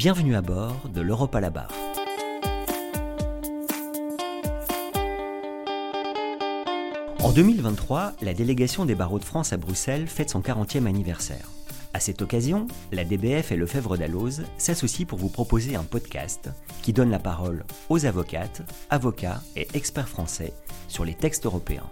[0.00, 1.74] Bienvenue à bord de l'Europe à la barre.
[7.18, 11.50] En 2023, la délégation des barreaux de France à Bruxelles fête son 40e anniversaire.
[11.92, 16.48] À cette occasion, la DBF et le Fèvre d'Alloz s'associent pour vous proposer un podcast
[16.80, 20.54] qui donne la parole aux avocates, avocats et experts français
[20.88, 21.90] sur les textes européens.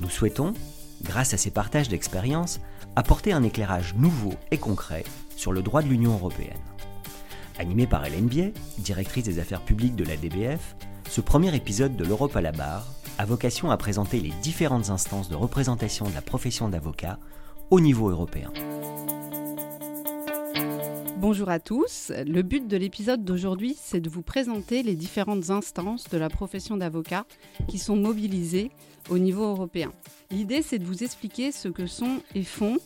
[0.00, 0.54] Nous souhaitons,
[1.02, 2.60] grâce à ces partages d'expériences,
[2.96, 5.04] apporter un éclairage nouveau et concret
[5.36, 6.56] sur le droit de l'Union européenne.
[7.58, 10.76] Animé par Hélène Biet, directrice des affaires publiques de la DBF,
[11.08, 12.86] ce premier épisode de l'Europe à la barre
[13.18, 17.18] a vocation à présenter les différentes instances de représentation de la profession d'avocat
[17.70, 18.52] au niveau européen.
[21.16, 22.12] Bonjour à tous.
[22.26, 26.76] Le but de l'épisode d'aujourd'hui, c'est de vous présenter les différentes instances de la profession
[26.76, 27.24] d'avocat
[27.68, 28.70] qui sont mobilisées
[29.08, 29.92] au niveau européen.
[30.30, 32.76] L'idée, c'est de vous expliquer ce que sont et font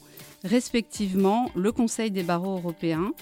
[0.45, 3.13] respectivement le Conseil des barreaux européens,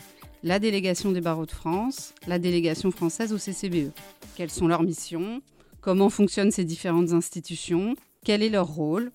[0.42, 3.90] la délégation des barreaux de France, la délégation française au CCBE.
[4.36, 5.42] Quelles sont leurs missions?
[5.80, 7.94] Comment fonctionnent ces différentes institutions?
[8.24, 9.10] Quel est leur rôle?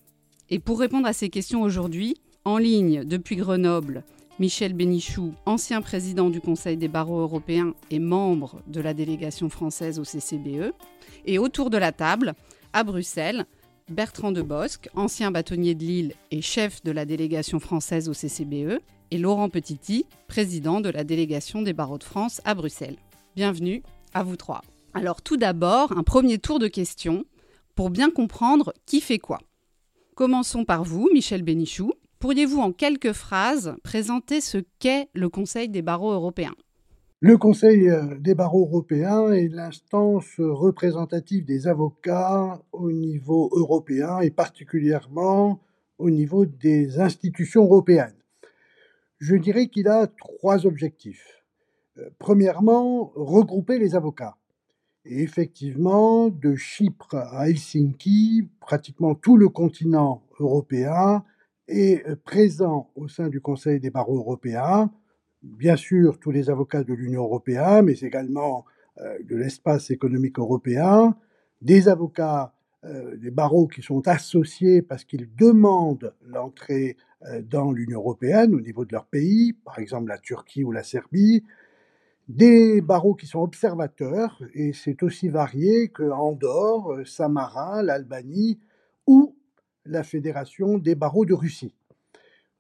[0.50, 4.04] Et pour répondre à ces questions aujourd'hui, en ligne depuis Grenoble,
[4.40, 10.00] Michel Bénichou, ancien président du Conseil des barreaux européens et membre de la délégation française
[10.00, 10.74] au CCBE.
[11.26, 12.34] Et autour de la table,
[12.74, 13.46] à Bruxelles,
[13.90, 18.80] Bertrand de Bosque, ancien bâtonnier de Lille et chef de la délégation française au CCBE,
[19.14, 22.96] et Laurent Petiti, président de la délégation des barreaux de France à Bruxelles.
[23.36, 23.84] Bienvenue
[24.16, 24.62] à vous trois.
[24.96, 27.24] Alors tout d'abord, un premier tour de questions
[27.76, 29.38] pour bien comprendre qui fait quoi.
[30.16, 31.94] Commençons par vous, Michel Bénichou.
[32.18, 36.56] Pourriez-vous en quelques phrases présenter ce qu'est le Conseil des barreaux européens?
[37.20, 44.32] Le Conseil euh, des barreaux européens est l'instance représentative des avocats au niveau européen et
[44.32, 45.60] particulièrement
[46.00, 48.16] au niveau des institutions européennes.
[49.26, 51.46] Je dirais qu'il a trois objectifs.
[51.98, 54.36] Euh, premièrement, regrouper les avocats.
[55.06, 61.24] Et effectivement, de Chypre à Helsinki, pratiquement tout le continent européen
[61.70, 64.92] est euh, présent au sein du Conseil des barreaux européens.
[65.42, 68.66] Bien sûr, tous les avocats de l'Union européenne, mais également
[68.98, 71.16] euh, de l'espace économique européen,
[71.62, 72.54] des avocats
[73.16, 76.98] des barreaux qui sont associés parce qu'ils demandent l'entrée
[77.50, 81.44] dans l'Union européenne au niveau de leur pays, par exemple la Turquie ou la Serbie,
[82.28, 88.60] des barreaux qui sont observateurs, et c'est aussi varié que Andorre, euh, Samarin, l'Albanie
[89.06, 89.36] ou
[89.86, 91.76] la Fédération des barreaux de Russie.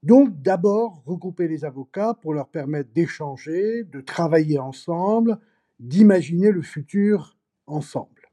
[0.01, 5.39] Donc d'abord regrouper les avocats pour leur permettre d'échanger, de travailler ensemble,
[5.79, 8.29] d'imaginer le futur ensemble.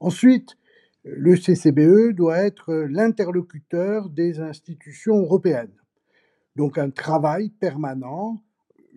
[0.00, 0.58] Ensuite,
[1.04, 5.76] le CCBE doit être l'interlocuteur des institutions européennes.
[6.56, 8.42] Donc un travail permanent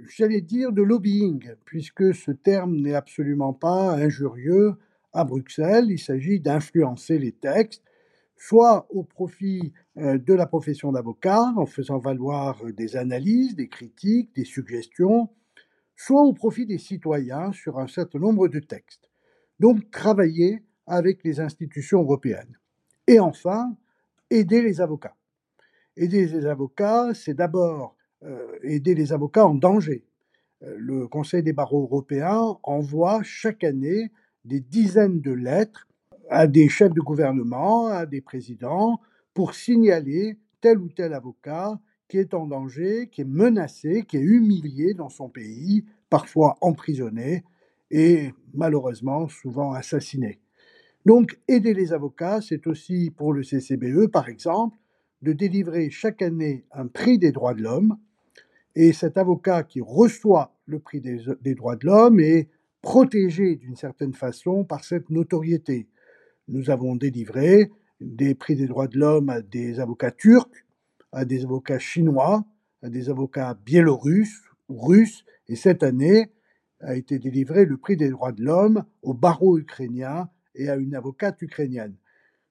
[0.05, 4.75] j'allais dire, de lobbying, puisque ce terme n'est absolument pas injurieux
[5.13, 5.87] à Bruxelles.
[5.89, 7.83] Il s'agit d'influencer les textes,
[8.35, 14.35] soit au profit euh, de la profession d'avocat, en faisant valoir des analyses, des critiques,
[14.35, 15.29] des suggestions,
[15.95, 19.09] soit au profit des citoyens sur un certain nombre de textes.
[19.59, 22.57] Donc travailler avec les institutions européennes.
[23.05, 23.75] Et enfin,
[24.29, 25.15] aider les avocats.
[25.95, 30.03] Aider les avocats, c'est d'abord euh, aider les avocats en danger.
[30.63, 34.11] Euh, le Conseil des barreaux européens envoie chaque année
[34.45, 35.87] des dizaines de lettres
[36.29, 38.99] à des chefs de gouvernement, à des présidents,
[39.33, 44.21] pour signaler tel ou tel avocat qui est en danger, qui est menacé, qui est
[44.21, 47.43] humilié dans son pays, parfois emprisonné
[47.91, 50.39] et malheureusement souvent assassiné.
[51.07, 54.77] Donc aider les avocats, c'est aussi pour le CCBE, par exemple,
[55.21, 57.95] de délivrer chaque année un prix des droits de l'homme
[58.75, 62.49] et cet avocat qui reçoit le prix des, droits de l'homme est
[62.81, 65.87] protégé d'une certaine façon par cette notoriété.
[66.49, 70.65] Nous avons délivré des prix des droits de l'homme à des avocats turcs,
[71.13, 72.43] à des avocats chinois,
[72.83, 76.33] à des avocats biélorusses ou russes, et cette année
[76.81, 80.95] a été délivré le prix des droits de l'homme au barreau ukrainien et à une
[80.95, 81.95] avocate ukrainienne.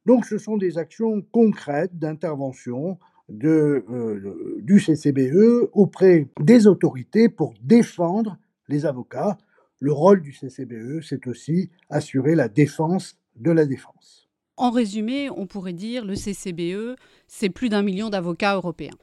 [0.06, 2.98] Donc ce sont des actions concrètes d'intervention
[3.44, 8.38] euh, du CCBE auprès des autorités pour défendre
[8.68, 9.36] les avocats.
[9.80, 14.28] Le rôle du CCBE, c'est aussi assurer la défense de la défense.
[14.56, 18.96] En résumé, on pourrait dire le CCBE, c'est plus d'un million d'avocats européens.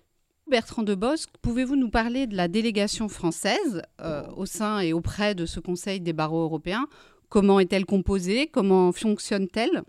[0.50, 5.36] Bertrand de Bosque, pouvez-vous nous parler de la délégation française euh, au sein et auprès
[5.36, 6.88] de ce Conseil des barreaux européens?
[7.34, 8.46] Comment est-elle composée?
[8.46, 9.82] Comment fonctionne-t-elle?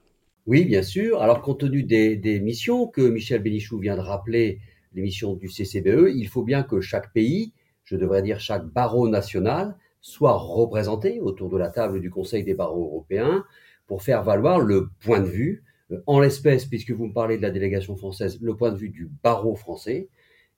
[0.46, 1.20] Oui, bien sûr.
[1.20, 4.60] Alors, compte tenu des, missions que Michel Bénichou vient de rappeler,
[4.94, 7.52] les missions du CCBE, il faut bien que chaque pays,
[7.84, 12.54] je devrais dire chaque barreau national, soient représentés autour de la table du Conseil des
[12.54, 13.44] barreaux européens
[13.86, 17.42] pour faire valoir le point de vue, euh, en l'espèce, puisque vous me parlez de
[17.42, 20.08] la délégation française, le point de vue du barreau français.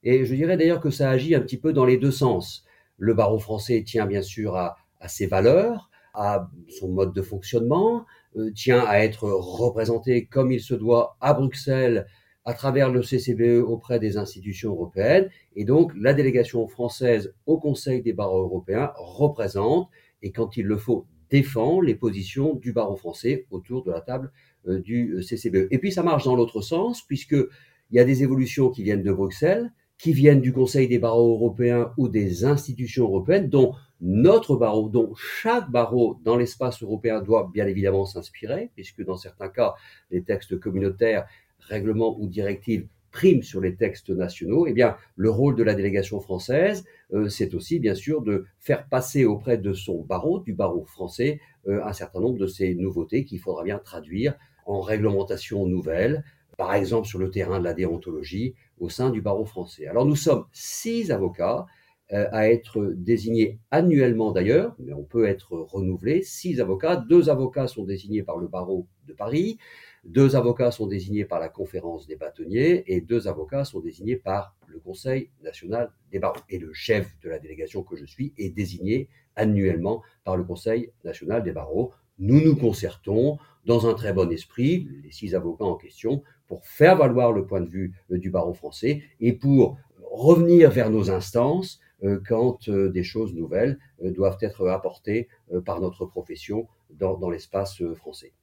[0.04, 2.64] Et je dirais d'ailleurs que ça agit un petit peu dans les deux sens.
[2.96, 4.76] Le barreau français tient bien sûr à,
[5.08, 10.74] ses valeurs, à son mode de fonctionnement, euh, tient à être représenté comme il se
[10.74, 12.06] doit à Bruxelles
[12.44, 15.28] à travers le CCBE auprès des institutions européennes.
[15.56, 19.88] Et donc, la délégation française au Conseil des barreaux européens représente,
[20.22, 24.32] et quand il le faut, défend les positions du barreau français autour de la table
[24.68, 25.66] euh, du euh, CCBE.
[25.70, 27.46] Et puis, ça marche dans l'autre sens, puisqu'il
[27.90, 31.92] y a des évolutions qui viennent de Bruxelles, qui viennent du Conseil des barreaux européens
[31.96, 37.66] ou des institutions européennes, dont notre barreau, dont chaque barreau dans l'espace européen doit bien
[37.66, 39.74] évidemment s'inspirer, puisque dans certains cas,
[40.10, 41.26] les textes communautaires
[41.60, 46.20] règlements ou directives priment sur les textes nationaux, eh bien, le rôle de la délégation
[46.20, 46.84] française,
[47.14, 51.40] euh, c'est aussi, bien sûr, de faire passer auprès de son barreau, du barreau français,
[51.66, 54.34] euh, un certain nombre de ces nouveautés qu'il faudra bien traduire
[54.66, 56.24] en réglementation nouvelle,
[56.58, 59.86] par exemple sur le terrain de la déontologie au sein du barreau français.
[59.86, 61.66] Alors, nous sommes six avocats
[62.12, 66.22] euh, à être désignés annuellement d'ailleurs, mais on peut être renouvelé.
[66.22, 69.58] Six avocats, deux avocats sont désignés par le barreau de Paris,
[70.04, 74.54] deux avocats sont désignés par la conférence des bâtonniers et deux avocats sont désignés par
[74.68, 76.38] le Conseil national des barreaux.
[76.48, 80.92] Et le chef de la délégation que je suis est désigné annuellement par le Conseil
[81.04, 81.92] national des barreaux.
[82.20, 86.96] Nous nous concertons dans un très bon esprit, les six avocats en question, pour faire
[86.96, 89.76] valoir le point de vue euh, du barreau français et pour
[90.10, 95.28] revenir vers nos instances euh, quand euh, des choses nouvelles doivent être apportées
[95.64, 98.34] par notre profession dans l'espace français.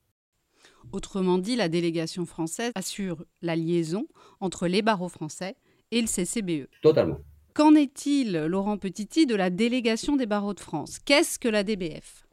[0.92, 4.08] Autrement dit, la délégation française assure la liaison
[4.40, 5.56] entre les barreaux français
[5.92, 6.68] et le CCBE.
[6.82, 7.20] Totalement.
[7.54, 10.98] Qu'en est-il, Laurent Petiti, de la délégation des barreaux de France?
[10.98, 12.26] Qu'est-ce que la DBF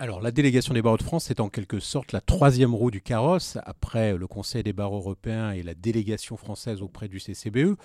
[0.00, 3.00] alors, la délégation des barreaux de France est en quelque sorte la troisième roue du
[3.00, 7.76] carrosse, après le Conseil des barreaux européens et la délégation française auprès du CCBE.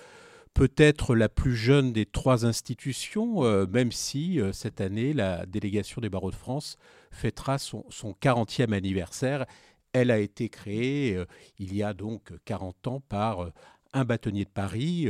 [0.52, 6.00] Peut-être la plus jeune des trois institutions, euh, même si euh, cette année, la délégation
[6.00, 6.76] des barreaux de France
[7.12, 9.46] fêtera son, son 40e anniversaire
[9.92, 11.24] elle a été créée euh,
[11.58, 13.50] il y a donc 40 ans par
[13.92, 15.08] un bâtonnier de Paris.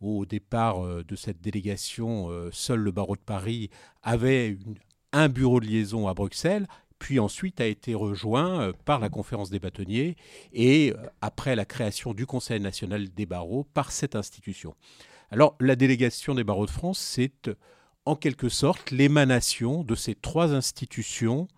[0.00, 3.68] Au départ de cette délégation, seul le barreau de Paris
[4.02, 4.56] avait
[5.16, 6.66] un bureau de liaison à Bruxelles,
[6.98, 10.16] puis ensuite a été rejoint par la conférence des bâtonniers
[10.52, 14.74] et après la création du Conseil national des barreaux par cette institution.
[15.30, 17.50] Alors la délégation des barreaux de France, c'est
[18.04, 21.48] en quelque sorte l'émanation de ces trois institutions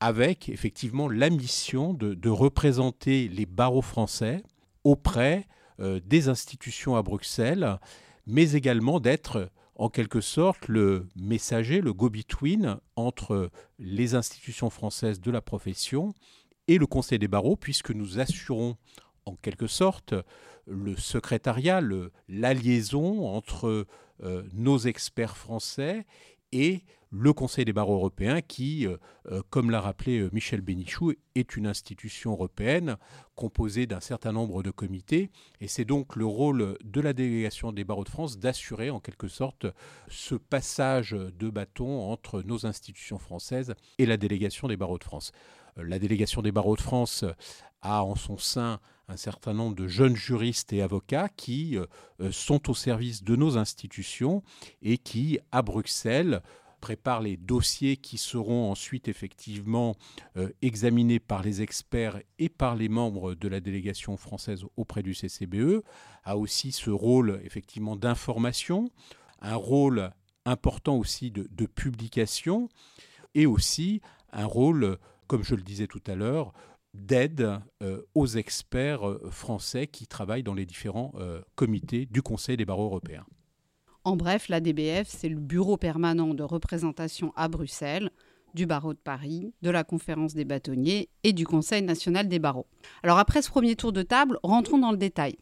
[0.00, 4.42] avec effectivement la mission de, représenter les barreaux français
[4.84, 5.46] auprès
[5.80, 7.78] euh, des institutions à Bruxelles,
[8.26, 15.30] mais également d'être en quelque sorte le messager, le go-between entre les institutions françaises de
[15.30, 16.14] la profession
[16.66, 18.76] et le Conseil des barreaux, puisque nous assurons
[19.24, 20.14] en quelque sorte
[20.66, 21.80] le secrétariat,
[22.28, 23.86] la liaison entre
[24.24, 26.04] euh, nos experts français
[26.52, 28.98] et le Conseil des barreaux européens qui, euh,
[29.30, 32.96] euh, comme l'a rappelé euh, Michel Bénichou, est une institution européenne
[33.34, 35.30] composée d'un certain nombre de comités.
[35.60, 39.28] Et c'est donc le rôle de la délégation des barreaux de France d'assurer en quelque
[39.28, 39.66] sorte
[40.08, 45.32] ce passage de bâton entre nos institutions françaises et la délégation des barreaux de France.
[45.76, 47.24] La délégation des barreaux de France
[47.80, 51.76] a en son sein un certain nombre de jeunes juristes et avocats qui
[52.30, 54.42] sont au service de nos institutions
[54.82, 56.42] et qui, à Bruxelles,
[56.80, 59.96] prépare les dossiers qui seront ensuite effectivement
[60.36, 65.14] euh, examinés par les experts et par les membres de la délégation française auprès du
[65.14, 65.82] CCBE,
[66.24, 68.90] a aussi ce rôle effectivement d'information,
[69.40, 70.10] un rôle
[70.44, 72.68] important aussi de, publication
[73.34, 74.00] et aussi
[74.32, 76.52] un rôle, comme je le disais tout à l'heure,
[76.94, 81.12] d'aide euh, aux experts euh, français qui travaillent dans les différents
[81.54, 83.26] comités du Conseil des barreaux européens.
[84.04, 88.10] En bref, la DBF, c'est le bureau permanent de représentation à Bruxelles
[88.54, 92.66] du barreau de Paris, de la conférence des bâtonniers et du Conseil national des barreaux.
[93.02, 95.36] Alors après ce premier tour de table, rentrons dans le détail.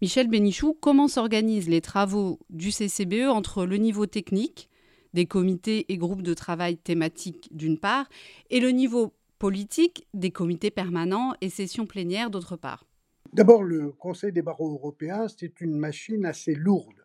[0.00, 4.68] Michel Bénichou, comment s'organisent les travaux du CCBE entre le niveau technique,
[5.14, 8.08] des comités et groupes de travail thématiques d'une part,
[8.50, 12.86] et le niveau politique, des comités permanents et sessions plénières d'autre part
[13.32, 17.04] D'abord, le Conseil des barreaux européens, c'est une machine assez lourde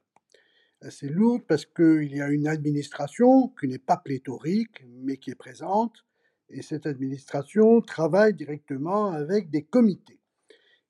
[0.81, 5.35] assez lourde parce qu'il y a une administration qui n'est pas pléthorique, mais qui est
[5.35, 6.05] présente,
[6.51, 10.19] et cette administration travaille directement avec des comités.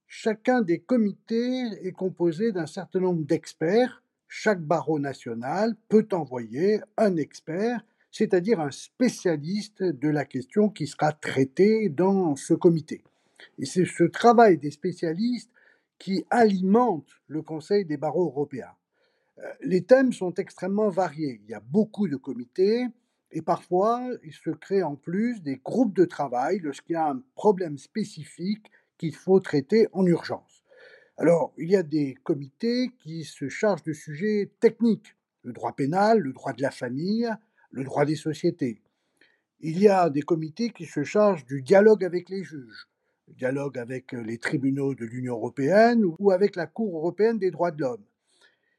[0.05, 4.03] Chacun des comités est composé d'un certain nombre d'experts.
[4.27, 11.11] Chaque barreau national peut envoyer un expert c'est-à-dire un spécialiste de la question qui sera
[11.13, 13.03] traitée dans ce comité.
[13.59, 15.51] Et c'est ce travail des spécialistes
[15.99, 18.73] qui alimente le Conseil des barreaux européens.
[19.39, 21.41] Euh, les thèmes sont extrêmement variés.
[21.43, 22.85] Il y a beaucoup de comités
[23.31, 27.21] et parfois il se crée en plus des groupes de travail lorsqu'il y a un
[27.35, 30.63] problème spécifique qu'il faut traiter en urgence.
[31.17, 36.19] Alors, il y a des comités qui se chargent de sujets techniques, le droit pénal,
[36.19, 37.27] le droit de la famille,
[37.71, 38.81] le droit des sociétés.
[39.59, 42.87] Il y a des comités qui se chargent du dialogue avec les juges,
[43.27, 47.71] le dialogue avec les tribunaux de l'Union européenne ou avec la Cour européenne des droits
[47.71, 48.05] de l'homme.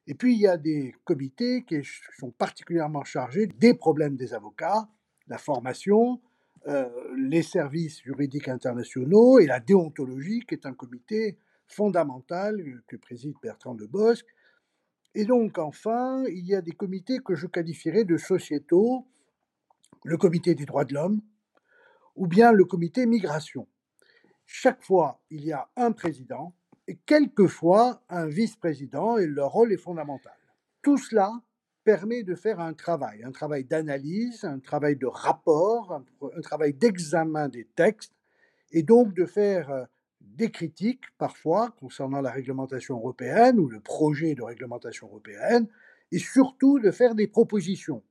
[0.06, 1.82] Et puis, il y a des comités qui
[2.18, 4.88] sont particulièrement chargés des problèmes des avocats,
[5.26, 6.22] la formation,
[6.66, 13.34] euh, les services juridiques internationaux et la déontologie, qui est un comité fondamental que préside
[13.42, 14.26] Bertrand de Bosque.
[15.14, 19.06] Et donc, enfin, il y a des comités que je qualifierais de sociétaux,
[20.04, 21.20] le comité des droits de l'homme
[22.14, 23.66] ou bien le comité migration.
[24.44, 26.54] Chaque fois, il y a un président
[26.88, 30.36] et quelquefois un vice-président, et leur rôle est fondamental.
[30.82, 31.30] Tout cela
[31.84, 36.02] permet de faire un travail, un travail d'analyse, un travail de rapport,
[36.34, 38.14] un, travail d'examen des textes,
[38.72, 39.84] et donc de faire euh,
[40.38, 45.66] des critiques parfois concernant la réglementation européenne ou le projet de réglementation européenne,
[46.12, 48.02] et surtout de faire des propositions.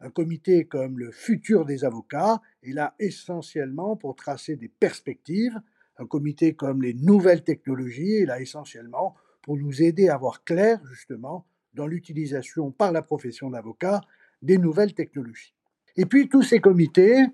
[0.00, 5.60] Un comité comme le futur des avocats est là essentiellement pour tracer des perspectives
[5.98, 10.80] un comité comme les nouvelles technologies est là essentiellement pour nous aider à voir clair
[10.86, 14.00] justement dans l'utilisation par la profession d'avocat
[14.40, 15.54] des nouvelles technologies.
[15.96, 17.24] Et puis tous ces comités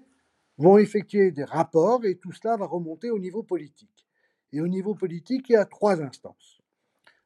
[0.59, 3.98] vont effectuer des rapports et tout cela va remonter au niveau politique.
[4.53, 6.61] Et au niveau politique, il y a trois instances.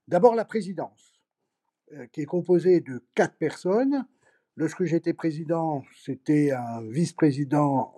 [0.09, 1.13] D'abord la présidence,
[1.93, 4.07] euh, qui est composée de quatre personnes.
[4.57, 7.95] Lorsque j'étais président, c'était un vice-président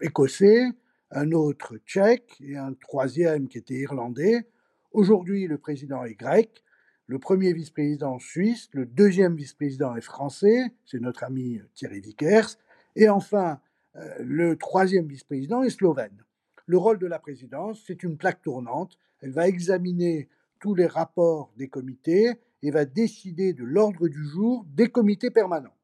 [0.00, 0.64] écossais,
[1.10, 4.46] un autre tchèque et un troisième qui était irlandais.
[4.92, 6.62] Aujourd'hui, le président est grec,
[7.06, 12.56] le premier vice-président suisse, le deuxième vice-président est français, c'est notre ami Thierry Vickers,
[12.96, 13.60] et enfin,
[13.94, 16.24] euh, le troisième vice-président est slovène.
[16.66, 18.98] Le rôle de la présidence, c'est une plaque tournante.
[19.20, 22.32] Elle va examiner tous les rapports des comités
[22.62, 25.76] et va décider de l'ordre du jour des comités permanents.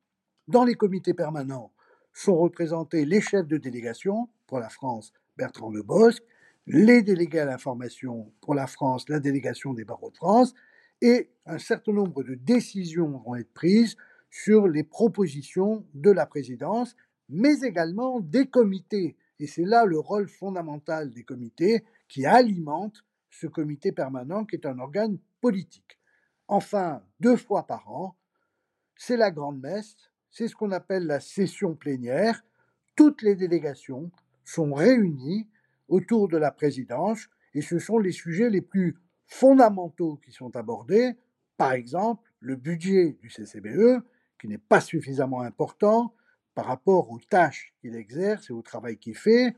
[0.49, 1.73] Dans les comités permanents,
[2.13, 6.25] sont représentés les chefs de délégation, pour la France, Bertrand de Bosque,
[6.67, 10.53] les délégués à l'information pour la France, la délégation des barreaux de France,
[11.01, 13.97] et un certain nombre de décisions vont être prises
[14.31, 16.95] sur les propositions de la présidence,
[17.29, 19.17] mais également des comités.
[19.43, 24.67] Et c'est là le rôle fondamental des comités qui alimentent ce comité permanent qui est
[24.67, 25.99] un organe politique.
[26.47, 28.17] Enfin, deux fois par an,
[28.97, 29.97] c'est la grande messe
[30.33, 32.43] c'est ce qu'on appelle la session plénière.
[32.97, 34.11] Toutes les délégations
[34.45, 35.47] sont réunies
[35.89, 38.97] autour de la présidence et ce sont les sujets les plus
[39.27, 41.13] fondamentaux qui sont abordés.
[41.59, 44.03] Par exemple, le budget du CCBE,
[44.41, 46.15] qui n'est pas suffisamment important
[46.55, 49.55] par rapport aux tâches qu'il exerce et au travail qu'il fait.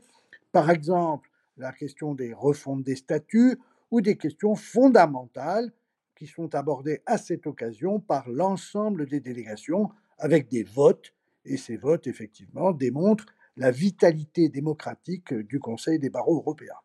[0.51, 3.59] Par exemple, la question des refontes des statuts
[3.91, 5.71] ou des questions fondamentales
[6.15, 11.77] qui sont abordées à cette occasion par l'ensemble des délégations avec des votes, et ces
[11.77, 13.25] votes, effectivement, démontrent
[13.57, 16.79] la vitalité démocratique du Conseil des barreaux européens.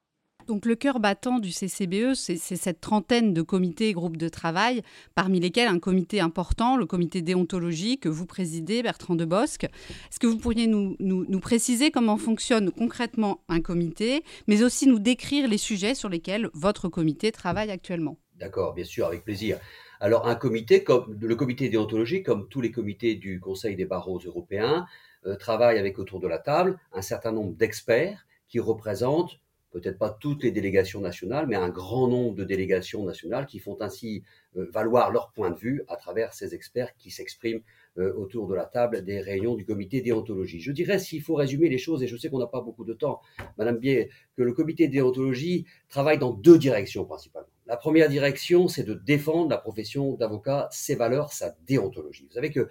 [0.46, 4.82] Donc le cœur battant du CCBE, c'est cette trentaine de comités et groupes de travail,
[5.14, 9.64] parmi lesquels un comité important, le comité déontologie que vous présidez, Bertrand de Bosque.
[9.64, 15.48] Est-ce que vous pourriez nous, préciser comment fonctionne concrètement un comité, mais aussi nous décrire
[15.48, 18.18] les sujets sur lesquels votre comité travaille actuellement?
[18.36, 19.58] D'accord, bien sûr, avec plaisir.
[20.00, 20.82] Alors un comité,
[21.20, 24.86] le comité déontologique, comme tous les comités du Conseil des barreaux européens,
[25.26, 29.38] euh, travaille avec autour de la table un certain nombre d'experts qui représentent
[29.70, 33.76] peut-être pas toutes les délégations nationales, mais un grand nombre de délégations nationales qui font
[33.80, 34.22] ainsi
[34.56, 37.62] euh, valoir leur point de vue à travers ces experts qui s'expriment
[37.98, 40.60] euh, autour de la table des réunions du comité déontologie.
[40.60, 42.94] Je dirais, s'il faut résumer les choses, et je sais qu'on n'a pas beaucoup de
[42.94, 43.20] temps,
[43.58, 47.48] Madame Bier, que le comité déontologie travaille dans deux directions principalement.
[47.66, 52.26] La première direction, c'est de défendre la profession d'avocat, ses valeurs, sa déontologie.
[52.26, 52.68] Vous savez que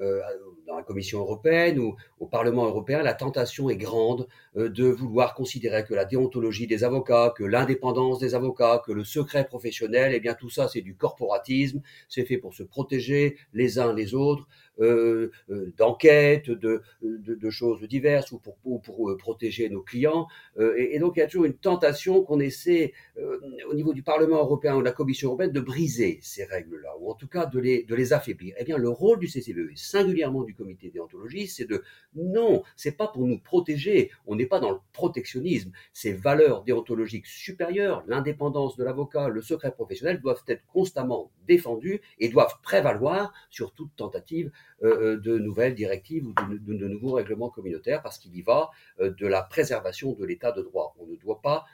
[0.00, 0.20] euh,
[0.66, 5.34] dans la Commission européenne ou au Parlement européen, la tentation est grande euh, de vouloir
[5.34, 10.18] considérer que la déontologie des avocats, que l'indépendance des avocats, que le secret professionnel, eh
[10.18, 14.48] bien tout ça c'est du corporatisme, c'est fait pour se protéger les uns les autres,
[14.80, 16.82] euh, euh, d'enquête, de,
[17.50, 20.26] choses diverses ou pour, pour, protéger nos clients.
[20.76, 24.74] Et, donc il y a toujours une tentation qu'on essaie au niveau du Parlement européen
[24.74, 28.12] ou de la Commission européenne de briser ces règles-là, ou en tout cas de les,
[28.12, 28.54] affaiblir.
[28.58, 31.82] Eh bien, le rôle du CCBE, et singulièrement du comité déontologie, c'est de
[32.14, 34.10] non, c'est pas pour nous protéger.
[34.26, 35.70] On n'est pas dans le protectionnisme.
[35.92, 42.28] Ces valeurs déontologiques supérieures, l'indépendance de l'avocat, le secret professionnel doivent être constamment défendus et
[42.28, 48.02] doivent prévaloir sur toute tentative euh, euh, de nouvelles directives ou de, nouveaux règlements communautaires
[48.02, 50.94] parce qu'il y va euh, de la préservation de l'état de droit.
[50.98, 51.64] On ne doit pas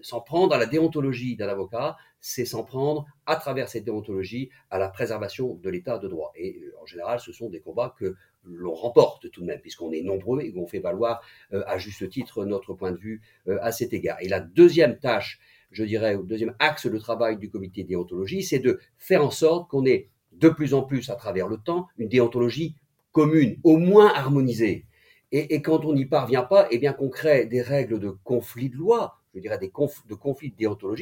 [0.00, 4.78] s'en prendre à la déontologie d'un avocat, c'est s'en prendre à travers cette déontologie à
[4.78, 6.30] la préservation de l'état de droit.
[6.36, 10.02] Et en général, ce sont des combats que l'on remporte tout de même, puisqu'on est
[10.02, 11.20] nombreux et qu'on fait valoir
[11.50, 13.22] à juste titre notre point de vue
[13.60, 14.18] à cet égard.
[14.20, 15.40] Et la deuxième tâche
[15.72, 19.68] je dirais, au deuxième axe de travail du comité déontologie, c'est de faire en sorte
[19.68, 20.08] qu'on ait
[20.40, 22.74] de plus en plus à travers le temps une déontologie
[23.12, 24.84] commune, au moins harmonisée.
[25.32, 28.76] Et, quand on n'y parvient pas, eh bien qu'on crée des règles de conflit de
[28.76, 29.72] loi, je dirais des
[30.08, 30.54] de conflits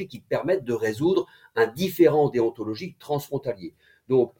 [0.09, 3.73] qui permettent de résoudre un différent déontologique transfrontalier.
[4.09, 4.33] Donc,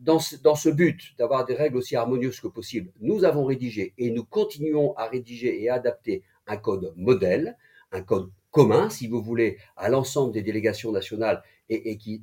[0.00, 3.92] dans ce, dans ce but d'avoir des règles aussi harmonieuses que possible, nous avons rédigé
[3.98, 7.56] et nous continuons à rédiger et à adapter un code modèle,
[7.92, 12.22] un code commun, si vous voulez, à l'ensemble des délégations nationales et, qui,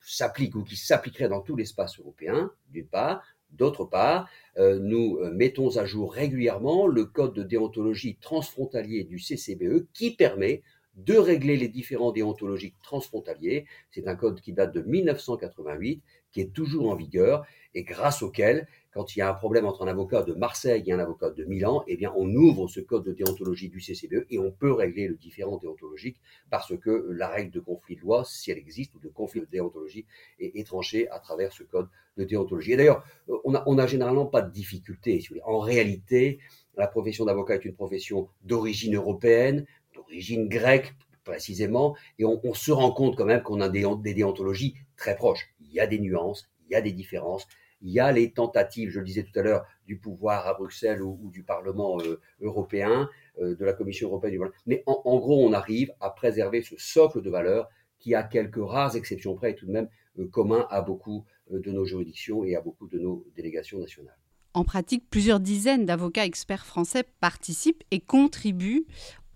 [0.00, 3.22] s'applique ou qui s'appliquerait dans tout l'espace européen, d'une part.
[3.50, 9.18] D'autre part, euh, nous euh, mettons à jour régulièrement le code de déontologie transfrontalier du
[9.18, 10.62] CCBE qui permet
[10.96, 13.66] de régler les différents déontologiques transfrontaliers.
[13.90, 18.66] C'est un code qui date de 1988, qui est toujours en vigueur et grâce auquel
[18.92, 21.44] quand il y a un problème entre un avocat de Marseille et un avocat de
[21.44, 25.08] Milan, eh bien, on ouvre ce code de déontologie du CCBE et on peut régler
[25.08, 26.16] le différent déontologique
[26.50, 29.46] parce que la règle de conflit de loi, si elle existe, ou de conflit de
[29.46, 30.06] déontologie,
[30.40, 32.72] est, tranchée à travers ce code de déontologie.
[32.72, 33.04] Et d'ailleurs,
[33.44, 35.22] on n'a a généralement pas de difficulté.
[35.44, 36.38] En réalité,
[36.76, 42.90] la profession d'avocat est une profession d'origine européenne, d'origine grecque précisément, et on, se rend
[42.90, 45.50] compte quand même qu'on a des déontologies très proches.
[45.60, 47.46] Il y a des nuances, il y a des différences,
[47.80, 51.02] il y a les tentatives, je le disais tout à l'heure, du pouvoir à Bruxelles
[51.02, 53.08] ou, du Parlement euh, européen,
[53.40, 54.38] euh, de la Commission européenne.
[54.66, 58.96] Mais en, gros, on arrive à préserver ce socle de valeurs qui, à quelques rares
[58.96, 62.60] exceptions près, est tout de même euh, commun à beaucoup de nos juridictions et à
[62.60, 64.18] beaucoup de nos délégations nationales.
[64.52, 68.86] En pratique, plusieurs dizaines d'avocats experts français participent et contribuent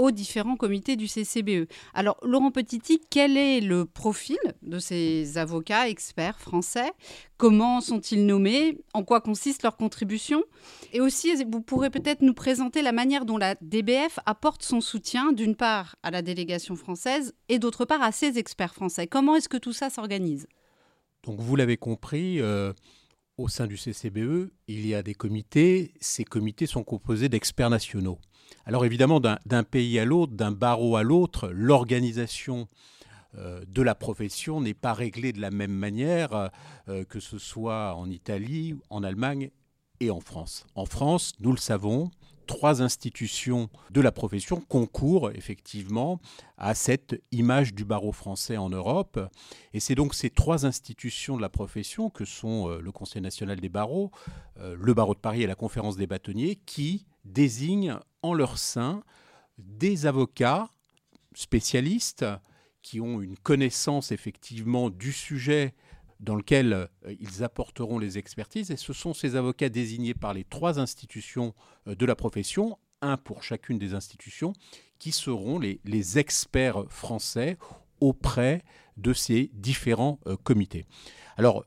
[0.02, 1.68] aux différents comités du CCBE.
[1.94, 6.90] Alors, Laurent Petiti, quel est le profil de ces avocats experts français?
[7.36, 8.78] Comment sont-ils nommés?
[8.94, 10.42] En quoi consiste leur contribution?
[10.92, 15.32] Et aussi, vous pourrez peut-être nous présenter la manière dont la DBF apporte son soutien,
[15.32, 19.06] d'une part à la délégation française et d'autre part à ses experts français?
[19.06, 20.48] Comment est-ce que tout ça s'organise?
[21.24, 22.40] Donc, vous l'avez compris.
[22.40, 22.72] Euh,
[23.38, 25.94] au sein du CCBE, il y a des comités.
[26.00, 28.18] Ces comités sont composés d'experts nationaux.
[28.66, 32.68] Alors évidemment, d'un pays à l'autre, d'un barreau à l'autre, l'organisation
[33.38, 36.50] euh, de la profession n'est pas réglée de la même manière,
[36.88, 39.50] euh, que ce soit en Italie, en Allemagne
[40.00, 40.66] et en France.
[40.74, 42.10] En France, nous le savons,
[42.46, 46.20] trois institutions de la profession concourent effectivement
[46.58, 49.18] à cette image du barreau français en Europe.
[49.72, 53.60] Et c'est donc ces trois institutions de la profession, que sont euh, le Conseil national
[53.60, 54.10] des barreaux,
[54.56, 59.02] le barreau de Paris et la conférence des bâtonniers, qui désignent en leur sein
[59.58, 60.68] des avocats
[61.34, 62.24] spécialistes
[62.82, 65.74] qui ont une connaissance effectivement du sujet
[66.22, 66.86] dans lequel euh,
[67.20, 68.70] ils apporteront les expertises.
[68.70, 71.52] Et ce sont ces avocats désignés par les trois institutions
[71.88, 74.52] euh, de la profession, un pour chacune des institutions,
[74.98, 77.58] qui seront les, experts français
[78.00, 78.62] auprès
[78.96, 80.86] de ces différents euh, comités.
[81.36, 81.64] Alors,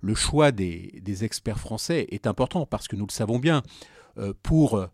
[0.00, 3.62] le choix des, experts français est important parce que nous le savons bien,
[4.42, 4.86] pour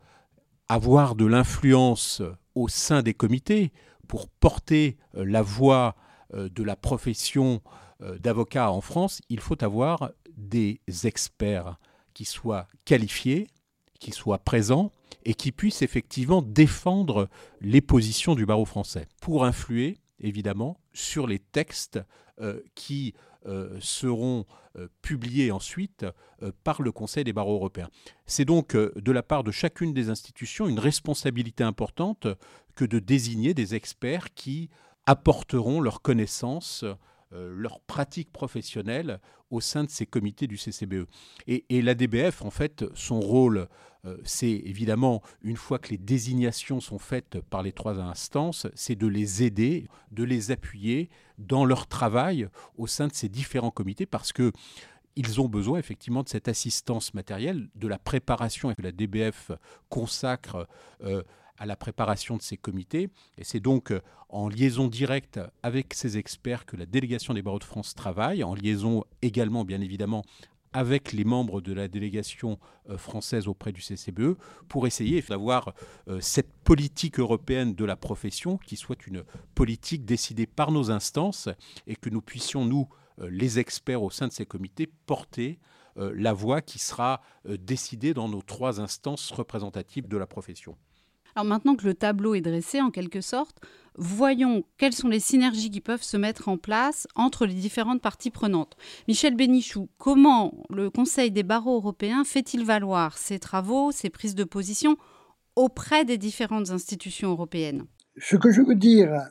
[0.69, 2.21] avoir de l'influence
[2.55, 3.73] au sein des comités
[4.09, 5.95] pour porter la voix
[6.35, 7.63] de la profession
[8.03, 11.79] euh, d'avocat en France, il faut avoir des experts
[12.15, 13.49] qui soient qualifiés,
[13.99, 14.91] qui soient présents
[15.25, 17.29] et qui puissent effectivement défendre
[17.61, 22.01] les positions du barreau français pour influer évidemment sur les textes
[22.75, 23.15] qui
[23.47, 24.45] euh, seront
[24.77, 26.05] euh, publiés ensuite
[26.43, 27.89] euh, par le Conseil des barreaux européens.
[28.27, 32.27] C'est donc de la part de chacune des institutions une responsabilité importante
[32.75, 34.69] que de désigner des experts qui
[35.07, 36.85] apporteront leurs connaissances,
[37.33, 41.07] leurs pratiques professionnelles au sein de ces comités du CCBE.
[41.47, 43.69] Et, et la DBF, en fait, son rôle
[44.07, 48.97] euh, c'est évidemment, une fois que les désignations sont faites par les trois instances, c'est
[48.97, 54.07] de les aider, de les appuyer dans leur travail au sein de ces différents comités,
[54.07, 54.53] parce que
[55.17, 59.51] ils ont besoin effectivement de cette assistance matérielle, de la préparation que la DBF
[59.89, 60.69] consacre
[61.03, 61.23] euh,
[61.61, 63.09] à la préparation de ces comités.
[63.39, 67.61] Et c'est donc euh, en liaison directe avec ces experts que la délégation des barreaux
[67.61, 70.25] de France travaille, en liaison également bien évidemment
[70.73, 74.37] avec les membres de la délégation euh, française auprès du CCBE
[74.69, 75.75] pour essayer d'avoir
[76.21, 81.49] cette politique européenne de la profession qui soit une politique décidée par nos instances
[81.87, 82.89] et que nous puissions, nous,
[83.21, 85.59] euh, les experts au sein de ces comités porter
[85.97, 90.77] euh, la voix qui sera euh, décidée dans nos trois instances représentatives de la profession.
[91.35, 93.59] Alors maintenant que le tableau est dressé en quelque sorte,
[93.97, 98.31] voyons quelles sont les synergies qui peuvent se mettre en place entre les différentes parties
[98.31, 98.77] prenantes.
[99.09, 104.45] Michel Bénichou, comment le Conseil des barreaux européens fait-il valoir ses travaux, ses prises de
[104.45, 104.97] position
[105.57, 107.85] auprès des différentes institutions européennes?
[108.17, 109.31] Ce que je veux dire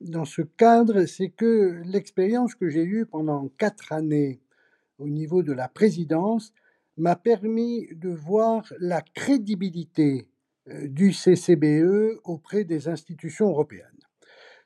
[0.00, 4.40] dans ce cadre, c'est que l'expérience que j'ai eue pendant quatre années
[4.98, 6.52] au niveau de la présidence
[6.96, 10.28] m'a permis de voir la crédibilité
[10.84, 13.86] du CCBE auprès des institutions européennes.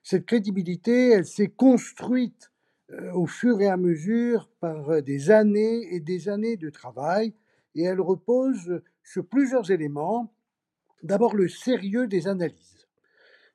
[0.03, 2.51] Cette crédibilité, elle s'est construite
[2.91, 7.35] euh, au fur et à mesure par des années et des années de travail
[7.75, 10.35] et elle repose sur plusieurs éléments.
[11.03, 12.87] D'abord le sérieux des analyses.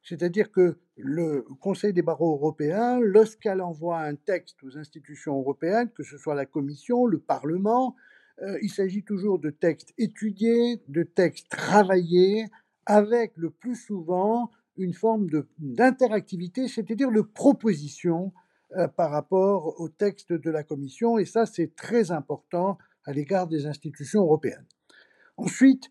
[0.03, 6.03] C'est-à-dire que le Conseil des barreaux européens, lorsqu'elle envoie un texte aux institutions européennes, que
[6.03, 7.95] ce soit la Commission, le Parlement,
[8.41, 12.45] euh, il s'agit toujours de textes étudiés, de textes travaillés,
[12.85, 18.31] avec le plus souvent une forme d'interactivité, c'est-à-dire de proposition
[18.77, 23.47] euh, par rapport au texte de la Commission, et ça c'est très important à l'égard
[23.47, 24.65] des institutions européennes.
[25.37, 25.89] Ensuite,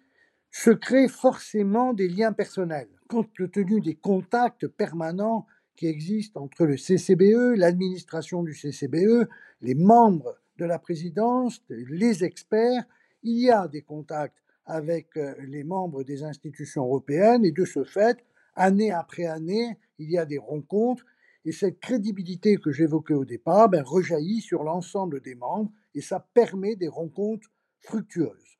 [0.50, 6.76] se créent forcément des liens personnels compte tenu des contacts permanents qui existent entre le
[6.76, 9.28] CCBE, l'administration du CCBE,
[9.60, 12.84] les membres de la présidence, les experts,
[13.22, 17.84] il y a des contacts avec euh, les membres des institutions européennes et de ce
[17.84, 21.04] fait, année après année, il y a des rencontres
[21.44, 26.26] et cette crédibilité que j'évoquais au départ ben, rejaillit sur l'ensemble des membres et ça
[26.34, 28.58] permet des rencontres fructueuses.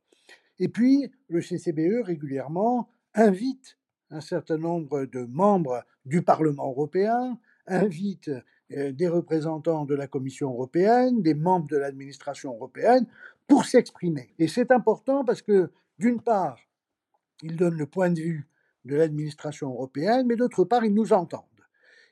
[0.59, 3.78] Et puis, le CCBE régulièrement invite
[4.11, 8.30] un certain nombre de membres du Parlement européen, invite
[8.70, 13.07] des représentants de la Commission européenne, des membres de l'administration européenne,
[13.46, 14.35] pour s'exprimer.
[14.38, 16.59] Et c'est important parce que, d'une part,
[17.42, 18.48] ils donnent le point de vue
[18.85, 21.42] de l'administration européenne, mais d'autre part, ils nous entendent.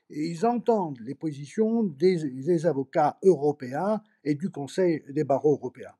[0.09, 5.95] Et ils entendent les positions des, des, avocats européens et du Conseil des barreaux européens.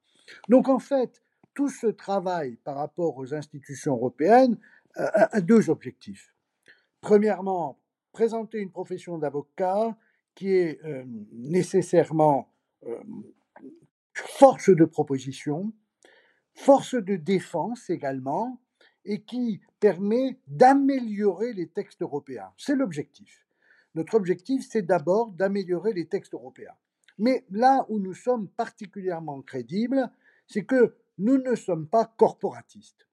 [0.47, 4.57] Donc en fait, tout ce travail par rapport aux institutions européennes
[4.95, 6.33] a deux objectifs.
[7.01, 7.79] Premièrement,
[8.11, 9.97] présenter une profession d'avocat
[10.35, 10.79] qui est
[11.31, 12.51] nécessairement
[14.13, 15.73] force de proposition,
[16.53, 18.61] force de défense également,
[19.05, 22.51] et qui permet d'améliorer les textes européens.
[22.57, 23.45] C'est l'objectif.
[23.93, 26.75] Notre objectif, c'est d'abord d'améliorer les textes européens.
[27.17, 30.11] Mais là où nous sommes particulièrement crédibles,
[30.47, 33.05] c'est que nous ne sommes pas corporatistes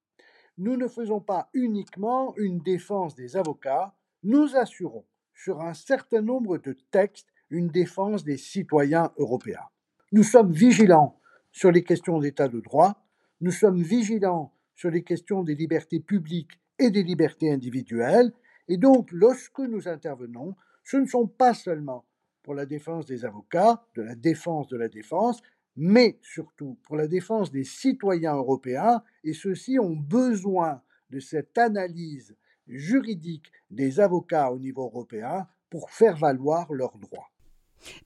[0.59, 5.05] nous ne faisons pas uniquement une défense des avocats, nous assurons
[5.35, 9.69] sur un certain nombre de textes une défense des citoyens européens.
[10.11, 11.21] Nous sommes vigilants
[11.53, 13.07] sur les questions d'état de droit,
[13.41, 18.33] nous sommes vigilants sur les questions des libertés publiques et des libertés individuelles,
[18.69, 22.07] et donc lorsque nous intervenons, ce ne sont pas seulement
[22.43, 25.43] pour la défense des avocats, de la défense de la défense,
[25.77, 32.35] mais surtout pour la défense des citoyens européens, et ceux-ci ont besoin de cette analyse
[32.67, 37.31] juridique des avocats au niveau européen pour faire valoir leurs droits.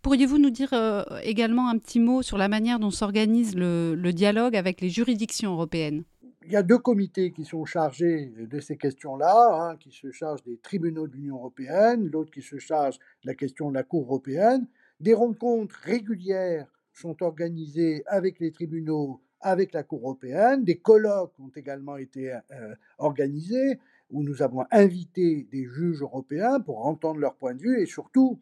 [0.03, 4.57] Pourriez-vous nous dire euh, également un petit mot sur la manière dont s'organise le, dialogue
[4.57, 6.05] avec les juridictions européennes?
[6.47, 10.45] Il y a deux comités qui sont chargés de ces questions-là, un qui se charge
[10.45, 14.05] des tribunaux de l'Union européenne, l'autre qui se charge de la question de la Cour
[14.05, 14.69] européenne.
[15.01, 20.65] Des rencontres régulières sont organisés avec les tribunaux, avec la Cour européenne.
[20.65, 26.87] Des colloques ont également été euh, organisés où nous avons invité des juges européens pour
[26.87, 28.39] entendre leur point de vue et surtout,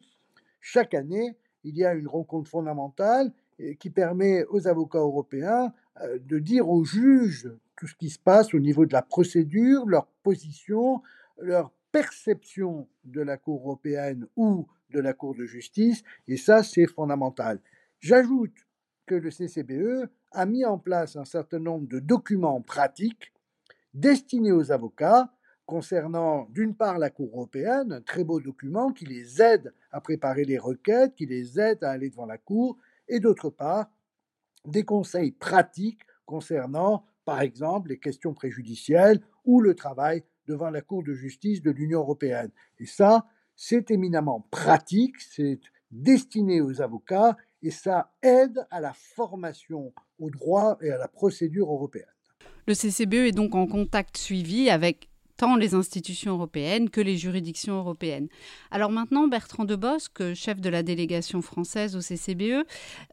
[0.59, 6.19] chaque année, il y a une rencontre fondamentale euh, qui permet aux avocats européens euh,
[6.19, 10.07] de dire aux juges tout ce qui se passe au niveau de la procédure, leur
[10.23, 11.01] position,
[11.39, 16.87] leur perception de la Cour européenne ou de la Cour de justice, et ça c'est
[16.87, 17.59] fondamental.
[17.99, 18.55] J'ajoute
[19.05, 23.33] que le CCBE a mis en place un certain nombre de documents pratiques
[23.93, 25.31] destinés aux avocats
[25.65, 30.45] concernant d'une part la Cour européenne, un très beau document qui les aide à préparer
[30.45, 33.87] les requêtes, qui les aide à aller devant la Cour, et d'autre part
[34.65, 41.03] des conseils pratiques concernant, par exemple, les questions préjudicielles ou le travail devant la Cour
[41.03, 42.51] de justice de l'Union européenne.
[42.79, 43.25] Et ça,
[43.55, 45.59] c'est éminemment pratique, c'est
[45.91, 51.71] destiné aux avocats et ça aide à la formation au droit et à la procédure
[51.71, 52.05] européenne.
[52.67, 57.77] Le CCBE est donc en contact suivi avec tant les institutions européennes que les juridictions
[57.77, 58.27] européennes.
[58.71, 62.65] Alors maintenant, Bertrand Debosc, chef de la délégation française au CCBE,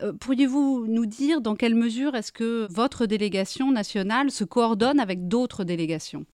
[0.03, 5.29] euh, pourriez-vous nous dire dans quelle mesure est-ce que votre délégation nationale se coordonne avec
[5.29, 6.27] d'autres délégations?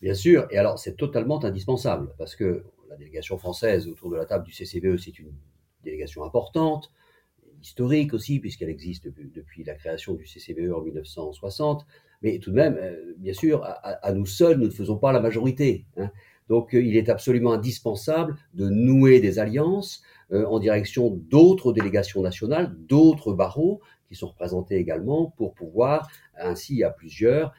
[0.00, 4.26] Bien sûr, et alors c'est totalement indispensable, parce que la délégation française autour de la
[4.26, 5.32] table du CCBE, c'est une
[5.82, 6.90] délégation importante,
[7.62, 11.86] historique aussi, puisqu'elle existe depuis la création du CCBE en 1960.
[12.24, 15.20] Mais tout de même, euh, bien sûr, à, nous seuls, nous ne faisons pas la
[15.20, 15.84] majorité.
[15.98, 16.10] Hein.
[16.48, 22.22] Donc, euh, il est absolument indispensable de nouer des alliances euh, en direction d'autres délégations
[22.22, 26.08] nationales, d'autres barreaux qui sont représentés également pour pouvoir
[26.40, 27.52] ainsi à plusieurs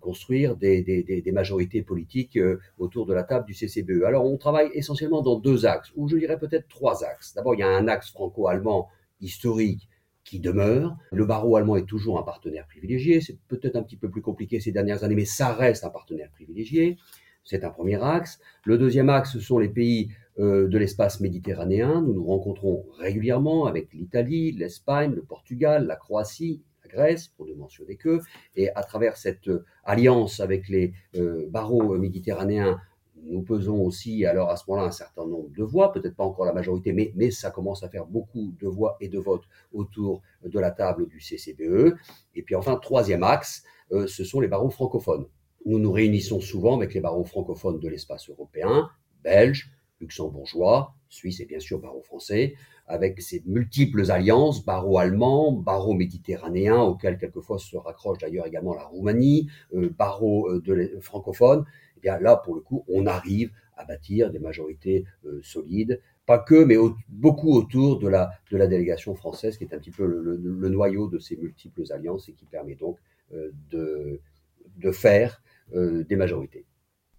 [0.00, 2.38] construire des, des, majorités politiques
[2.78, 4.02] autour de la table du CCBE.
[4.04, 7.32] Alors, on travaille essentiellement dans deux axes, ou je dirais peut-être trois axes.
[7.34, 8.88] D'abord, il y a un axe franco-allemand
[9.20, 9.88] historique
[10.24, 10.96] qui demeure.
[11.12, 13.20] Le barreau allemand est toujours un partenaire privilégié.
[13.20, 16.30] C'est peut-être un petit peu plus compliqué ces dernières années, mais ça reste un partenaire
[16.30, 16.96] privilégié.
[17.44, 18.38] C'est un premier axe.
[18.64, 22.00] Le deuxième axe, ce sont les pays euh, de l'espace méditerranéen.
[22.00, 27.54] Nous nous rencontrons régulièrement avec l'Italie, l'Espagne, le Portugal, la Croatie, la Grèce, pour ne
[27.54, 28.20] mentionner que.
[28.54, 32.80] Et à travers cette euh, alliance avec les euh, barreaux méditerranéens,
[33.24, 36.44] nous pesons aussi alors à ce moment-là un certain nombre de voix, peut-être pas encore
[36.44, 40.58] la majorité, mais, ça commence à faire beaucoup de voix et de votes autour de
[40.58, 41.94] la table du CCBE.
[42.34, 45.26] Et puis enfin, troisième axe, euh, ce sont les barreaux francophones.
[45.64, 48.90] Nous nous réunissons souvent avec les barreaux francophones de l'espace européen,
[49.22, 52.54] belges, luxembourgeois, suisses et bien sûr barreaux français,
[52.86, 58.84] avec ces multiples alliances, barreaux allemands, barreaux méditerranéens, auxquels quelquefois se raccroche d'ailleurs également la
[58.84, 60.60] Roumanie, euh, barreaux euh,
[62.02, 66.76] là, pour le coup, on arrive à bâtir des majorités euh, solides, pas que, mais
[67.08, 71.36] beaucoup autour de la, délégation française, qui est un petit peu le, noyau de ces
[71.36, 72.98] multiples alliances et qui permet donc
[73.32, 74.20] euh, de,
[74.92, 75.42] faire
[75.74, 76.64] euh, des majorités.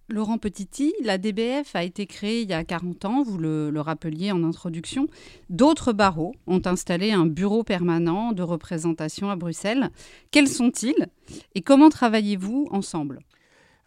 [0.10, 4.32] Laurent Petiti, la DBF a été créée il y a 40 ans, vous le rappeliez
[4.32, 5.08] en introduction.
[5.50, 9.90] D'autres barreaux ont installé un bureau permanent de représentation à Bruxelles.
[10.32, 11.08] Quels sont-ils
[11.56, 13.20] et comment travaillez-vous ensemble?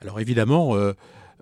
[0.00, 0.92] Alors évidemment, euh,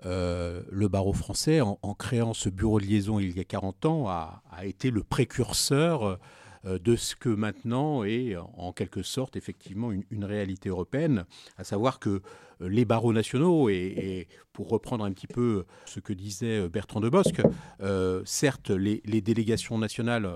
[0.05, 4.07] euh, le barreau français, en, créant ce bureau de liaison il y a 40 ans,
[4.07, 6.17] a, été le précurseur
[6.65, 11.25] euh, de ce que maintenant est en quelque sorte effectivement une, réalité européenne,
[11.57, 12.21] à savoir que
[12.61, 17.41] les barreaux nationaux, et, pour reprendre un petit peu ce que disait Bertrand de Bosque,
[18.23, 20.29] certes les, délégations nationales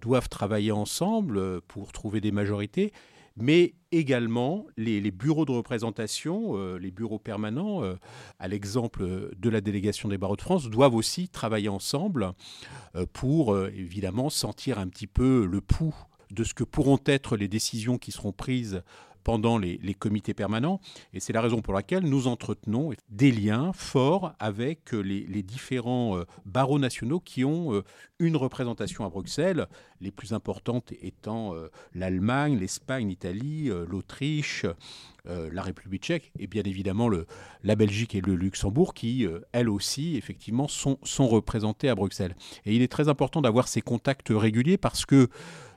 [0.00, 2.92] doivent travailler ensemble pour trouver des majorités,
[3.36, 7.94] mais également les, bureaux de représentation, euh, les bureaux permanents, euh,
[8.38, 12.32] à l'exemple de la délégation des barreaux de France, doivent aussi travailler ensemble
[12.94, 15.94] euh, pour évidemment sentir un petit peu le pouls
[16.30, 18.82] de ce que pourront être les décisions qui seront prises
[19.26, 20.80] pendant les, comités permanents.
[21.12, 26.24] Et c'est la raison pour laquelle nous entretenons des liens forts avec les, différents euh,
[26.44, 27.82] barreaux nationaux qui ont euh,
[28.20, 29.66] une représentation à Bruxelles,
[30.00, 34.64] les plus importantes étant euh, l'Allemagne, l'Espagne, l'Italie, l'Autriche,
[35.24, 37.10] la République tchèque et bien évidemment
[37.64, 42.36] la Belgique et le Luxembourg qui, elles aussi, effectivement, sont, sont représentées à Bruxelles.
[42.64, 45.28] Et il est très important d'avoir ces contacts réguliers parce que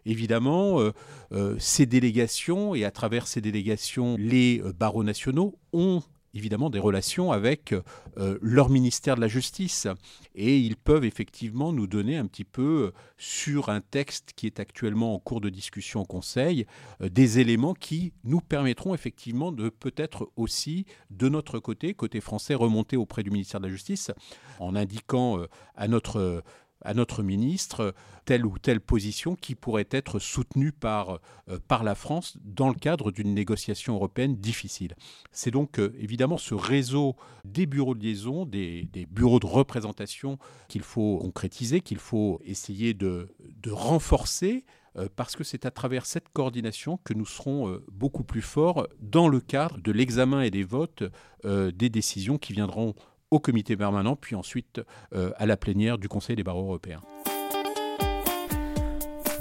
[0.10, 0.92] évidemment, euh,
[1.32, 6.02] euh, ces délégations, et à travers ces délégations, les euh, barreaux nationaux ont
[6.36, 7.74] évidemment des relations avec
[8.16, 9.88] leur ministère de la Justice.
[10.36, 15.16] Et ils peuvent effectivement nous donner un petit peu, sur un texte qui est actuellement
[15.16, 16.68] en cours de discussion au Conseil,
[17.02, 22.96] des éléments qui nous permettront effectivement de peut-être aussi, de notre côté, côté français, remonter
[22.96, 24.12] auprès du ministère de la Justice
[24.60, 25.40] en indiquant
[25.76, 26.44] à notre
[26.82, 27.94] à notre ministre
[28.26, 32.76] telle ou telle position qui pourrait être soutenue par, euh, par la France dans le
[32.76, 34.96] cadre d'une négociation européenne difficile.
[35.32, 40.38] C'est donc euh, évidemment ce réseau des bureaux de liaison, des, bureaux de représentation
[40.68, 43.30] qu'il faut concrétiser, qu'il faut essayer de,
[43.62, 44.66] de renforcer
[44.96, 49.28] euh, parce que c'est à travers cette coordination que nous serons beaucoup plus forts dans
[49.28, 51.04] le cadre de l'examen et des votes
[51.46, 52.96] des décisions qui viendront
[53.32, 54.82] au comité permanent, puis ensuite
[55.14, 57.02] euh, à la plénière du Conseil des barreaux européens.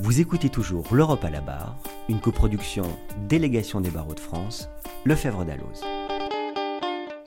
[0.00, 1.76] Vous écoutez toujours L'Europe à la barre,
[2.08, 2.84] une coproduction
[3.28, 4.68] Délégation des barreaux de France,
[5.04, 5.82] Lefebvre d'Alloz.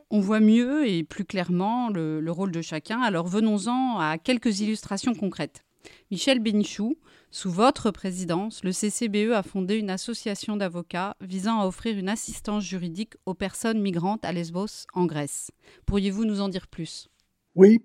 [0.09, 5.13] On voit mieux et plus clairement le, rôle de chacun, alors venons-en à quelques illustrations
[5.13, 5.63] concrètes.
[6.11, 6.97] Michel Bénichou,
[7.33, 12.65] sous votre présidence, le CCBE a fondé une association d'avocats visant à offrir une assistance
[12.65, 15.49] juridique aux personnes migrantes à Lesbos, en Grèce.
[15.85, 17.09] Pourriez-vous nous en dire plus?
[17.55, 17.79] Oui,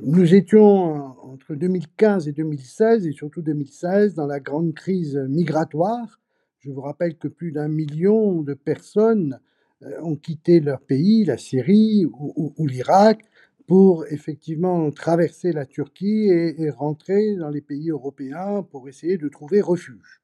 [0.00, 6.20] nous étions entre 2015 et 2016, et surtout 2016, dans la grande crise migratoire.
[6.60, 9.40] Je vous rappelle que plus d'un million de personnes
[9.82, 13.24] euh, ont quitté leur pays, la Syrie ou l'Irak,
[13.66, 19.60] pour effectivement traverser la Turquie et, rentrer dans les pays européens pour essayer de trouver
[19.60, 20.20] refuge.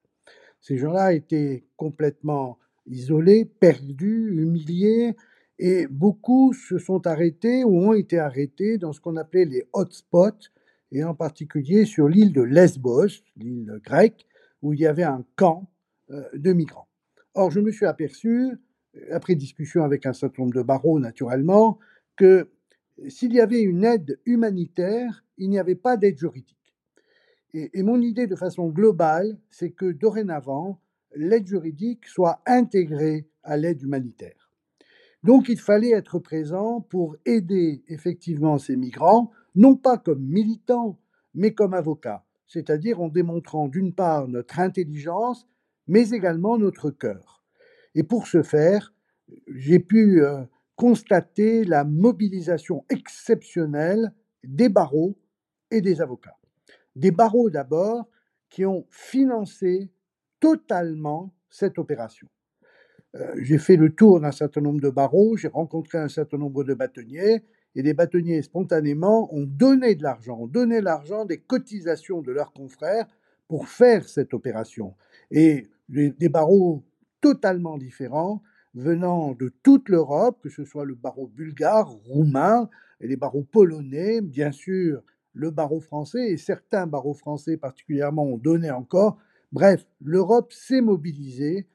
[0.59, 5.15] Ces gens-là étaient complètement isolés, perdus, humiliés,
[5.57, 10.49] et beaucoup se sont arrêtés ou ont été arrêtés dans ce qu'on appelait les hotspots,
[10.91, 14.27] et en particulier sur l'île de Lesbos, l'île grecque,
[14.61, 15.71] où il y avait un camp
[16.11, 16.87] euh, de migrants.
[17.33, 18.57] Or, je me suis aperçu,
[19.11, 21.79] après discussion avec un certain nombre de barreaux naturellement,
[22.17, 22.49] que
[23.09, 26.57] s'il y avait une aide humanitaire, il n'y avait pas d'aide juridique.
[27.53, 30.79] Et, mon idée de façon globale, c'est que dorénavant,
[31.15, 34.49] l'aide juridique soit intégrée à l'aide humanitaire.
[35.23, 40.97] Donc il fallait être présent pour aider effectivement ces migrants, non pas comme militants,
[41.35, 45.47] mais comme avocats, c'est-à-dire en démontrant d'une part notre intelligence,
[45.87, 47.43] mais également notre cœur.
[47.93, 48.93] Et pour ce faire,
[49.47, 50.43] j'ai pu euh,
[50.75, 55.17] constater la mobilisation exceptionnelle des barreaux
[55.69, 56.37] et des avocats.
[56.95, 58.09] Des barreaux d'abord
[58.49, 59.91] qui ont financé
[60.39, 62.27] totalement cette opération.
[63.15, 66.63] Euh, j'ai fait le tour d'un certain nombre de barreaux, j'ai rencontré un certain nombre
[66.63, 67.43] de bâtonniers,
[67.75, 72.53] et les bâtonniers spontanément ont donné de l'argent, ont donné l'argent des cotisations de leurs
[72.53, 73.07] confrères
[73.47, 74.95] pour faire cette opération.
[75.29, 76.83] Et des barreaux
[77.19, 78.41] totalement différents,
[78.73, 84.21] venant de toute l'Europe, que ce soit le barreau bulgare, roumain, et les barreaux polonais,
[84.21, 85.01] bien sûr
[85.33, 89.17] le barreau français, et certains barreaux français particulièrement ont donné encore.
[89.51, 91.67] Bref, l'Europe s'est mobilisée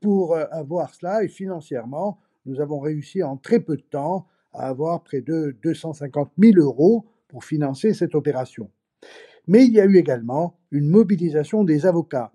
[0.00, 4.68] pour euh, avoir cela, et financièrement, nous avons réussi en très peu de temps à
[4.68, 8.70] avoir près de 250 000 euros pour financer cette opération.
[9.46, 12.32] Mais il y a eu également une mobilisation des avocats.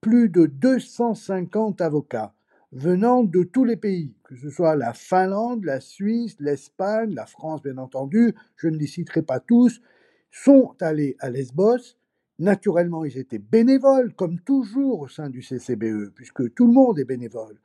[0.00, 2.35] Plus de 250 avocats
[2.72, 7.62] venant de tous les pays, que ce soit la Finlande, la Suisse, l'Espagne, la France
[7.62, 9.80] bien entendu, je ne les citerai pas tous,
[10.30, 11.96] sont allés à Lesbos.
[12.38, 17.04] Naturellement, ils étaient bénévoles, comme toujours au sein du CCBE, puisque tout le monde est
[17.04, 17.58] bénévole.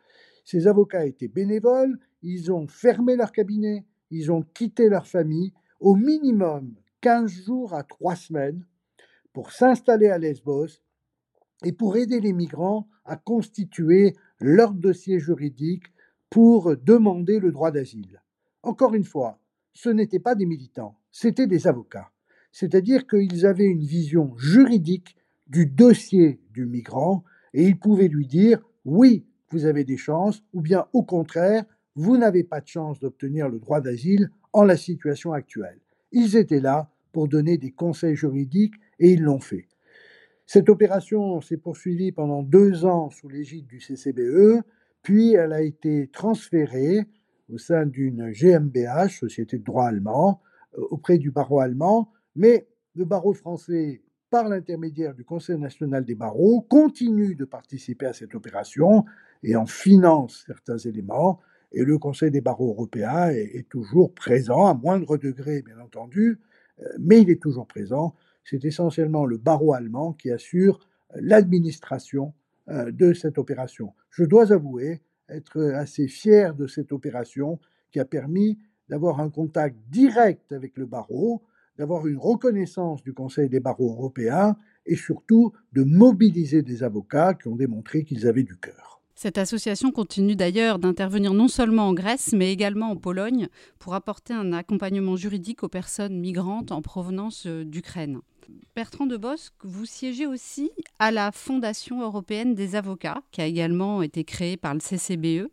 [0.46, 5.96] Ces avocats étaient bénévoles, ils ont fermé leur cabinet, ils ont quitté leur famille, au
[5.96, 8.66] minimum 15 jours à 3 semaines,
[9.34, 10.68] pour s'installer à Lesbos
[11.64, 15.86] et pour aider les migrants à constituer leur dossier juridique
[16.30, 18.22] pour demander le droit d'asile.
[18.64, 19.40] Encore une fois,
[19.74, 22.12] ce n'étaient pas des militants, c'étaient des avocats.
[22.52, 25.16] C'est-à-dire qu'ils avaient une vision juridique
[25.48, 27.24] du dossier du migrant
[27.54, 32.18] et ils pouvaient lui dire oui, vous avez des chances, ou bien au contraire, vous
[32.18, 35.80] n'avez pas de chance d'obtenir le droit d'asile en la situation actuelle.
[36.12, 39.68] Ils étaient là pour donner des conseils juridiques et ils l'ont fait.
[40.54, 44.62] Cette opération s'est poursuivie pendant deux ans sous l'égide du CCBE,
[45.02, 47.08] puis elle a été transférée
[47.48, 50.42] au sein d'une GmbH, Société de droit allemand,
[50.78, 56.16] euh, auprès du barreau allemand, mais le barreau français, par l'intermédiaire du Conseil national des
[56.16, 59.06] barreaux, continue de participer à cette opération
[59.44, 61.40] et en finance certains éléments,
[61.72, 66.42] et le Conseil des barreaux européens est, est toujours présent, à moindre degré bien entendu,
[66.82, 70.80] euh, mais il est toujours présent c'est essentiellement le barreau allemand qui assure
[71.16, 72.34] euh, l'administration
[72.70, 73.94] euh, de cette opération.
[74.10, 77.60] Je dois avouer être assez fier de cette opération
[77.92, 78.58] qui a permis
[78.90, 81.44] d'avoir un contact direct avec le barreau,
[81.78, 87.48] d'avoir une reconnaissance du Conseil des barreaux européens et surtout de mobiliser des avocats qui
[87.48, 89.01] ont démontré qu'ils avaient du cœur.
[89.22, 94.34] Cette association continue d'ailleurs d'intervenir non seulement en Grèce, mais également en Pologne pour apporter
[94.34, 98.22] un accompagnement juridique aux personnes migrantes en provenance euh, d'Ukraine.
[98.76, 104.02] Bertrand de Bosque, vous siégez aussi à la Fondation européenne des avocats, qui a également
[104.02, 105.52] été créée par le CCBE,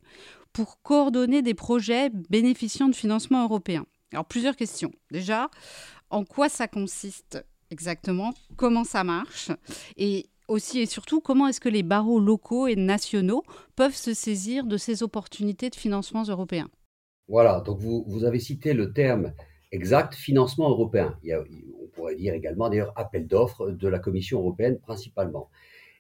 [0.55, 3.85] pour coordonner des projets bénéficiant de financement européen.
[4.13, 4.93] Alors plusieurs questions.
[5.11, 5.51] Déjà,
[6.09, 8.33] en quoi ça consiste exactement?
[8.57, 9.51] Comment ça marche?
[10.49, 13.43] Aussi et surtout, comment est-ce que les barreaux locaux et nationaux
[13.77, 16.69] peuvent se saisir de ces opportunités de financement européens
[17.29, 19.33] Voilà, donc vous, avez cité le terme
[19.71, 21.17] exact, financement européen.
[21.25, 25.51] On pourrait dire également d'ailleurs appel d'offres de la Commission européenne principalement.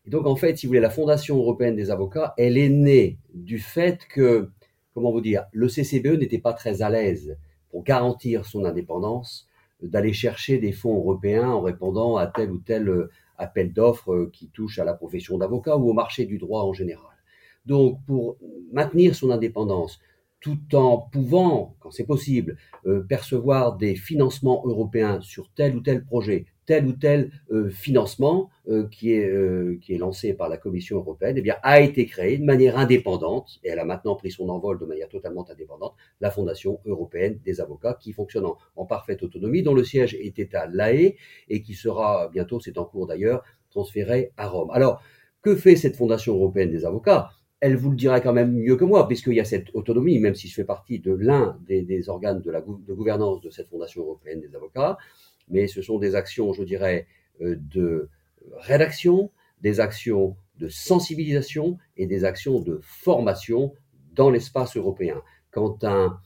[0.06, 3.18] Et donc en fait, si vous voulez, la Fondation européenne des avocats, elle est née
[3.34, 4.50] du fait que,
[4.94, 7.36] comment vous dire, le CCBE n'était pas très à l'aise
[7.70, 9.46] pour garantir son indépendance
[9.82, 13.08] d'aller chercher des fonds européens en répondant à tel ou tel
[13.38, 17.16] appel d'offres qui touche à la profession d'avocat ou au marché du droit en général.
[17.64, 18.36] Donc, pour
[18.72, 20.00] maintenir son indépendance,
[20.40, 22.56] tout en pouvant, quand c'est possible,
[23.08, 28.86] percevoir des financements européens sur tel ou tel projet, tel ou tel euh, financement euh,
[28.90, 32.36] qui, est, euh, qui est lancé par la Commission européenne, eh bien, a été créé
[32.36, 36.30] de manière indépendante, et elle a maintenant pris son envol de manière totalement indépendante, la
[36.30, 38.44] Fondation européenne des avocats, qui fonctionne
[38.76, 41.16] en, parfaite autonomie, dont le siège était à La Haye,
[41.48, 44.70] et qui sera bientôt, c'est en cours d'ailleurs, transféré à Rome.
[44.70, 45.00] Alors,
[45.40, 47.30] que fait cette Fondation européenne des avocats?
[47.60, 50.34] Elle vous le dira quand même mieux que moi, puisqu'il y a cette autonomie, même
[50.34, 54.02] si je fais partie de l'un des, organes de, la, de gouvernance de cette Fondation
[54.02, 54.98] européenne des avocats
[55.50, 57.06] mais ce sont des actions, je dirais,
[57.40, 58.08] euh, de
[58.56, 59.30] rédaction,
[59.60, 63.72] des actions de sensibilisation et des actions de formation
[64.14, 65.22] dans l'espace européen.
[65.50, 66.18] Quand un,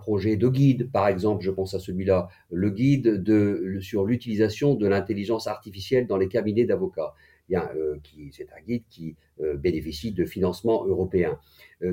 [0.00, 4.88] projet de guide, par exemple, je pense à celui-là, le guide de, sur l'utilisation de
[4.88, 7.14] l'intelligence artificielle dans les cabinets d'avocats.
[7.52, 7.96] Euh,
[8.32, 11.38] c'est un guide qui euh, bénéficie de financement européen.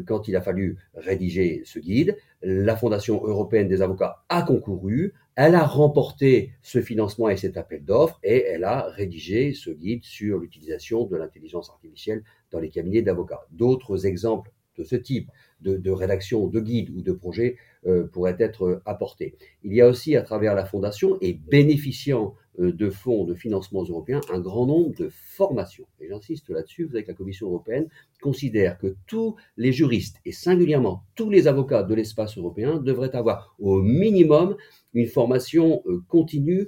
[0.07, 5.13] quand il a fallu rédiger ce guide, la Fondation européenne des avocats a concouru
[5.47, 10.03] elle a remporté ce financement et cet appel d'offres et elle a rédigé ce guide
[10.03, 13.47] sur l'utilisation de l'intelligence artificielle dans les cabinets d'avocats.
[13.51, 15.29] D'autres exemples de ce type
[15.61, 19.35] de, rédaction de guide ou de projet euh, pourraient être apportés.
[19.63, 24.21] Il y a aussi à travers la Fondation et bénéficiant de fonds de financement européens
[24.31, 25.87] un grand nombre de formations.
[25.99, 27.87] Et j'insiste là-dessus, vous savez que la Commission européenne
[28.21, 33.55] considère que tous les juristes et singulièrement tous les avocats de l'espace européen devraient avoir
[33.59, 34.55] au minimum
[34.93, 36.67] une formation euh, continue euh,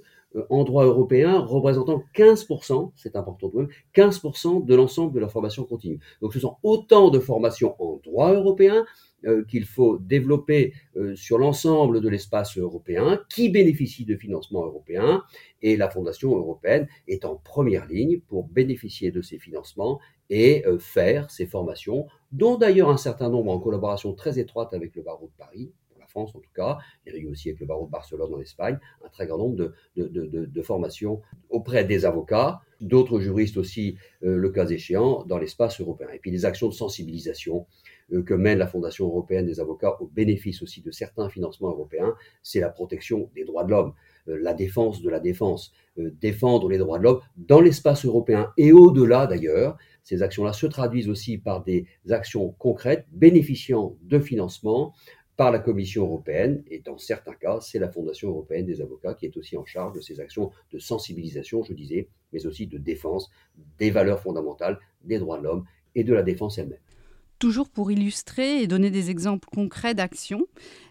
[0.50, 5.64] en droit européen représentant 15%, c'est important de même, 15% de l'ensemble de la formation
[5.64, 6.00] continue.
[6.22, 8.86] Donc ce sont autant de formations en droit européen
[9.26, 10.74] euh, qu'il faut développer
[11.16, 15.24] sur l'ensemble de l'espace européen qui bénéficie de financements européens
[15.62, 21.30] et la Fondation européenne est en première ligne pour bénéficier de ces financements et faire
[21.30, 25.38] ces formations, dont d'ailleurs un certain nombre en collaboration très étroite avec le barreau de
[25.38, 25.72] Paris,
[26.16, 28.78] en tout cas, il y a eu aussi avec le barreau de Barcelone en Espagne,
[29.04, 34.68] un très grand nombre de, formations auprès des avocats, d'autres juristes aussi, euh, le cas
[34.68, 36.08] échéant, dans l'espace européen.
[36.14, 37.66] Et puis les actions de sensibilisation
[38.14, 42.16] euh, que mène la Fondation européenne des avocats au bénéfice aussi de certains financements européens,
[42.42, 43.94] c'est la protection des droits de l'homme,
[44.28, 48.72] euh, la défense de la défense, défendre les droits de l'homme dans l'espace européen et
[48.72, 49.78] au-delà d'ailleurs.
[50.04, 54.94] Ces actions-là se traduisent aussi par des actions concrètes bénéficiant de financements
[55.36, 59.26] par la Commission européenne, et dans certains cas, c'est la Fondation européenne des avocats qui
[59.26, 63.32] est aussi en charge de ces actions de sensibilisation, je disais, mais aussi de défense
[63.80, 65.66] des valeurs fondamentales, des droits de l'homme
[65.96, 66.80] et de la défense elle-même.
[67.40, 70.46] Toujours pour illustrer et donner des exemples concrets d'action,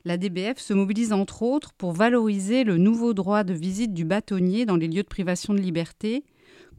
[0.05, 4.67] la DBF se mobilise entre autres pour valoriser le nouveau droit de visite du bâtonnier
[4.67, 6.25] dans les lieux de privation de liberté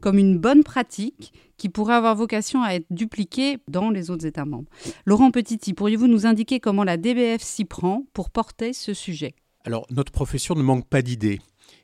[0.00, 4.44] comme une bonne pratique qui pourrait avoir vocation à être dupliquée dans les autres États
[4.44, 4.68] membres.
[5.06, 9.34] Laurent Petiti, pourriez-vous nous indiquer comment la DBF s'y prend pour porter ce sujet?
[9.64, 11.40] Alors, notre profession ne manque pas d'idées.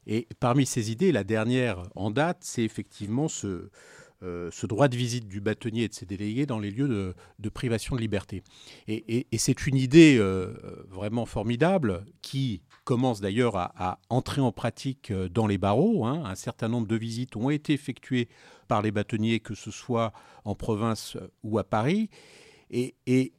[0.06, 3.70] Et parmi ces idées, la dernière en date, c'est effectivement ce,
[4.22, 7.48] euh, ce droit de visite du bâtonnier et de ses délégués dans les lieux de,
[7.48, 8.42] privation de liberté.
[8.86, 10.52] Et, c'est une idée euh,
[10.90, 16.04] vraiment formidable qui commence d'ailleurs à, entrer en pratique euh, dans les barreaux.
[16.04, 16.22] Hein.
[16.26, 18.28] Un certain nombre de visites ont été effectuées
[18.68, 20.12] par les bâtonniers, que ce soit
[20.44, 22.10] en province ou à Paris.
[22.70, 23.32] Et,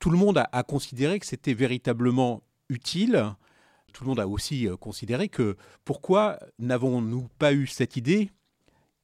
[0.00, 3.24] tout le monde a, considéré que c'était véritablement utile.
[3.92, 8.32] Tout le monde a aussi considéré que pourquoi n'avons-nous pas eu cette idée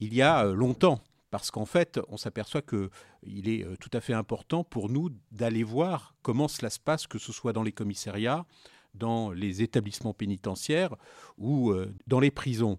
[0.01, 1.01] il y a euh, longtemps.
[1.31, 5.63] Parce qu'en fait, on s'aperçoit qu'il est euh, tout à fait important pour nous d'aller
[5.63, 8.47] voir comment cela se passe, que ce soit dans les commissariats,
[8.95, 10.97] dans les établissements pénitentiaires
[11.37, 12.79] ou euh, dans les prisons.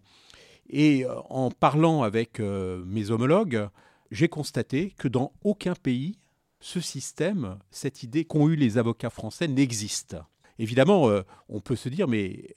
[0.71, 3.69] Et en parlant avec mes homologues,
[4.11, 6.19] j'ai constaté que dans aucun pays,
[6.59, 10.15] ce système, cette idée qu'ont eu les avocats français n'existe.
[10.59, 11.09] Évidemment,
[11.47, 12.55] on peut se dire, mais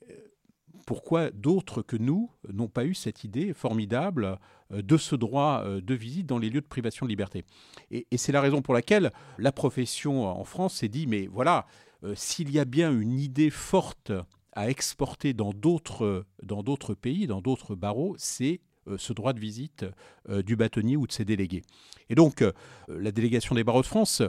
[0.84, 4.38] pourquoi d'autres que nous n'ont pas eu cette idée formidable
[4.72, 7.44] euh, de ce droit euh, de visite dans les lieux de privation de liberté.
[7.90, 11.66] Et, c'est la raison pour laquelle la profession en France s'est dit, mais voilà,
[12.04, 14.12] euh, s'il y a bien une idée forte
[14.54, 16.26] à exporter dans d'autres,
[17.00, 18.60] pays, dans d'autres barreaux, c'est
[18.98, 19.86] ce droit de visite
[20.28, 21.62] du bâtonnier ou de ses délégués.
[22.10, 22.44] Et donc,
[22.88, 24.20] la délégation des barreaux de France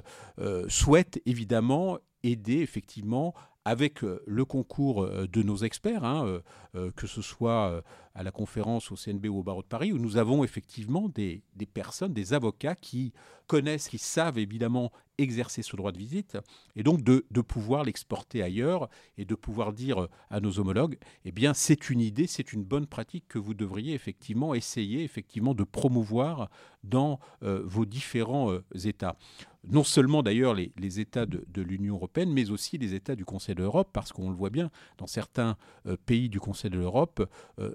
[0.69, 3.33] souhaite évidemment aider effectivement
[3.65, 6.41] avec euh, le concours euh, de nos experts, hein,
[6.75, 7.83] euh, que ce soit
[8.15, 11.43] à la conférence au CNB ou au barreau de Paris, où nous avons effectivement des,
[11.73, 13.13] personnes, des avocats qui
[13.47, 16.37] connaissent, qui savent évidemment exercer ce droit de visite
[16.75, 21.53] et donc de, pouvoir l'exporter ailleurs et de pouvoir dire à nos homologues, eh bien
[21.53, 26.49] c'est une idée, c'est une bonne pratique que vous devriez effectivement essayer effectivement de promouvoir
[26.83, 29.17] dans euh, vos différents euh, États.
[29.65, 33.61] Non seulement d'ailleurs les, États de, l'Union européenne, mais aussi les États du Conseil de
[33.61, 35.55] l'Europe, parce qu'on le voit bien, dans certains
[35.85, 37.29] euh, pays du Conseil de l'Europe,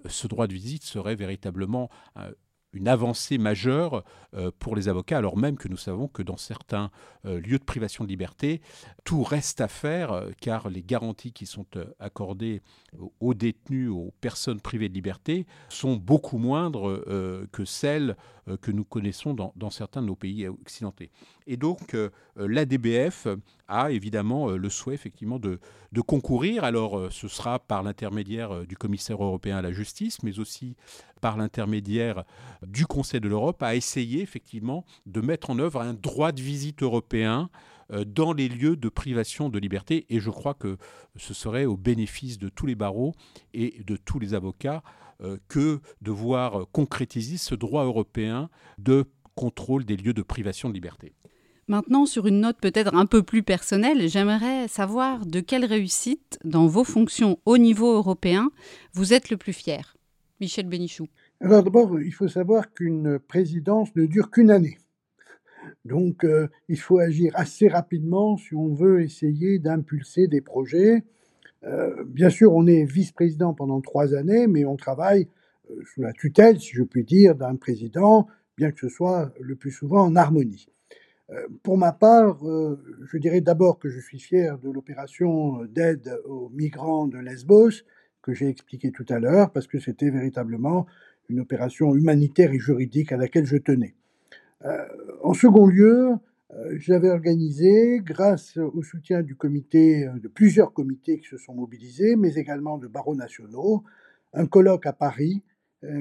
[0.06, 1.90] ce droit de visite serait véritablement
[2.72, 4.04] une avancée majeure
[4.34, 6.90] euh, pour les avocats, alors même que nous savons que dans certains
[7.24, 8.60] euh, lieux de privation de liberté,
[9.04, 11.66] tout reste à faire, euh, car les garanties qui sont
[11.98, 12.62] accordées
[13.20, 17.02] aux détenus, aux personnes privées de liberté, sont beaucoup moindres
[17.52, 18.16] que celles
[18.60, 21.04] que nous connaissons dans, certains de nos pays occidentaux.
[21.46, 21.96] Et donc,
[22.36, 23.28] l'ADBF
[23.68, 25.60] a évidemment le souhait effectivement de,
[26.06, 26.64] concourir.
[26.64, 30.76] Alors, ce sera par l'intermédiaire du commissaire européen à la justice, mais aussi
[31.20, 32.24] par l'intermédiaire
[32.66, 36.82] du Conseil de l'Europe, à essayer effectivement de mettre en œuvre un droit de visite
[36.82, 37.50] européen
[37.92, 40.06] euh, dans les lieux de privation de liberté.
[40.10, 40.76] Et je crois que
[41.16, 43.14] ce serait au bénéfice de tous les barreaux
[43.54, 44.82] et de tous les avocats
[45.22, 49.04] euh, que de voir concrétiser ce droit européen de
[49.34, 51.14] contrôle des lieux de privation de liberté.
[51.70, 56.66] Maintenant, sur une note peut-être un peu plus personnelle, j'aimerais savoir de quelle réussite dans
[56.66, 58.50] vos fonctions au niveau européen
[58.94, 59.94] vous êtes le plus fier.
[60.40, 61.08] Michel Bénichou?
[61.42, 64.78] Alors d'abord, il faut savoir qu'une présidence ne dure qu'une année.
[65.84, 71.04] Donc euh, il faut agir assez rapidement si on veut essayer d'impulser des projets.
[71.64, 75.28] Euh, bien sûr, on est vice-président pendant trois années, mais on travaille
[75.70, 79.54] euh, sous la tutelle, si je puis dire, d'un président, bien que ce soit le
[79.54, 80.68] plus souvent en harmonie.
[81.62, 87.06] Pour ma part, je dirais d'abord que je suis fier de l'opération d'aide aux migrants
[87.06, 87.82] de Lesbos,
[88.22, 90.86] que j'ai expliqué tout à l'heure, parce que c'était véritablement
[91.28, 93.94] une opération humanitaire et juridique à laquelle je tenais.
[94.64, 94.84] Euh,
[95.22, 96.14] en second lieu,
[96.54, 101.54] euh, j'avais organisé, grâce au soutien du comité, euh, de plusieurs comités qui se sont
[101.54, 103.84] mobilisés, mais également de barreaux nationaux,
[104.32, 105.42] un colloque à Paris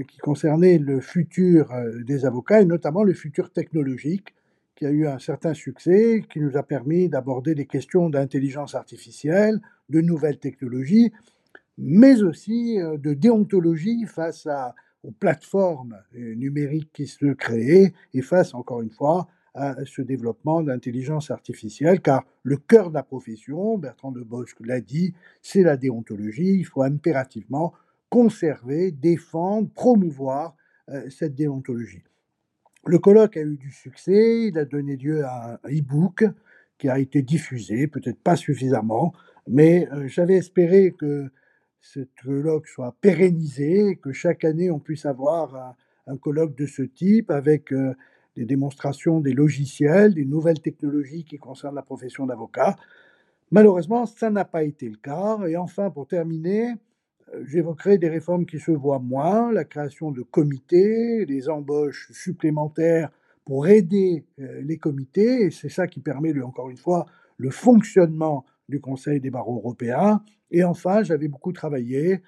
[0.08, 1.72] qui concernait le futur
[2.04, 4.34] des avocats et notamment le futur technologique,
[4.78, 9.60] qui a eu un certain succès, qui nous a permis d'aborder des questions d'intelligence artificielle,
[9.90, 11.12] de nouvelles technologies,
[11.78, 14.48] mais aussi de déontologie face
[15.04, 20.62] aux plateformes euh, numériques qui se créent et face, encore une fois, à ce développement
[20.62, 25.78] d'intelligence artificielle, car le cœur de la profession, Bertrand de Bosque l'a dit, c'est la
[25.78, 26.60] déontologie.
[26.60, 27.74] Il faut impérativement
[28.10, 30.56] conserver, défendre, promouvoir
[30.90, 32.04] euh, cette déontologie.
[32.88, 36.24] Le colloque a eu du succès, il a donné lieu à un e-book
[36.78, 39.14] qui a été diffusé, peut-être pas suffisamment,
[39.46, 41.30] mais euh, j'avais espéré que
[41.82, 45.76] ce colloque soit pérennisé, que chaque année on puisse avoir
[46.06, 47.94] un, colloque de ce type avec euh,
[48.38, 52.78] des démonstrations des logiciels, des nouvelles technologies qui concernent la profession d'avocat.
[53.52, 55.40] Malheureusement, ça n'a pas été le cas.
[55.46, 56.74] Et enfin, pour terminer,
[57.46, 63.10] j'évoquerai des réformes qui se voient moins, la création de comités, des embauches supplémentaires
[63.46, 67.06] pour aider euh, les comités, et c'est ça qui permet, encore une fois,
[67.38, 70.22] le fonctionnement du Conseil des barreaux européens.
[70.52, 72.22] Et enfin, j'avais beaucoup travaillé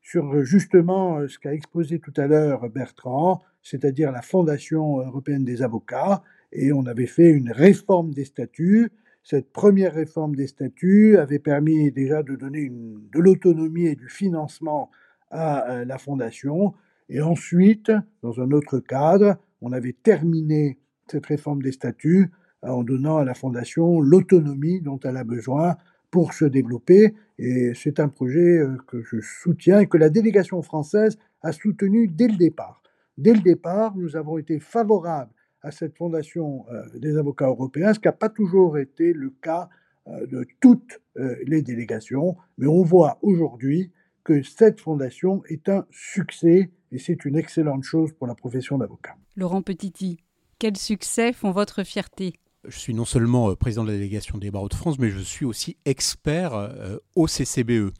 [0.00, 5.44] sur euh, justement euh, ce qu'a exposé tout à l'heure Bertrand, c'est-à-dire la Fondation européenne
[5.44, 6.22] des avocats,
[6.52, 8.90] et on avait fait une réforme des statuts.
[9.22, 14.90] Cette première réforme des statuts avait permis déjà de donner de l'autonomie et du financement
[15.30, 16.74] à euh, la Fondation.
[17.08, 17.92] Et ensuite,
[18.22, 22.30] dans un autre cadre, on avait terminé cette réforme des statuts
[22.62, 25.76] en donnant à la Fondation l'autonomie dont elle a besoin
[26.10, 27.14] pour se développer.
[27.38, 32.08] Et c'est un projet euh, que je soutiens et que la délégation française a soutenu
[32.08, 32.82] dès le départ.
[33.18, 35.32] Dès le départ, nous avons été favorables
[35.62, 39.68] à cette fondation euh, des avocats européens, ce qui n'a pas toujours été le cas
[40.08, 41.00] euh, de toutes
[41.46, 42.36] les délégations.
[42.58, 43.92] Mais on voit aujourd'hui
[44.24, 49.14] que cette fondation est un succès et c'est une excellente chose pour la profession d'avocat.
[49.36, 50.18] Laurent Petiti,
[50.58, 52.34] quels succès font votre fierté?
[52.64, 55.18] Je suis non seulement euh, président de la délégation des barreaux de France, mais je
[55.18, 57.92] suis aussi expert euh, au CCBE.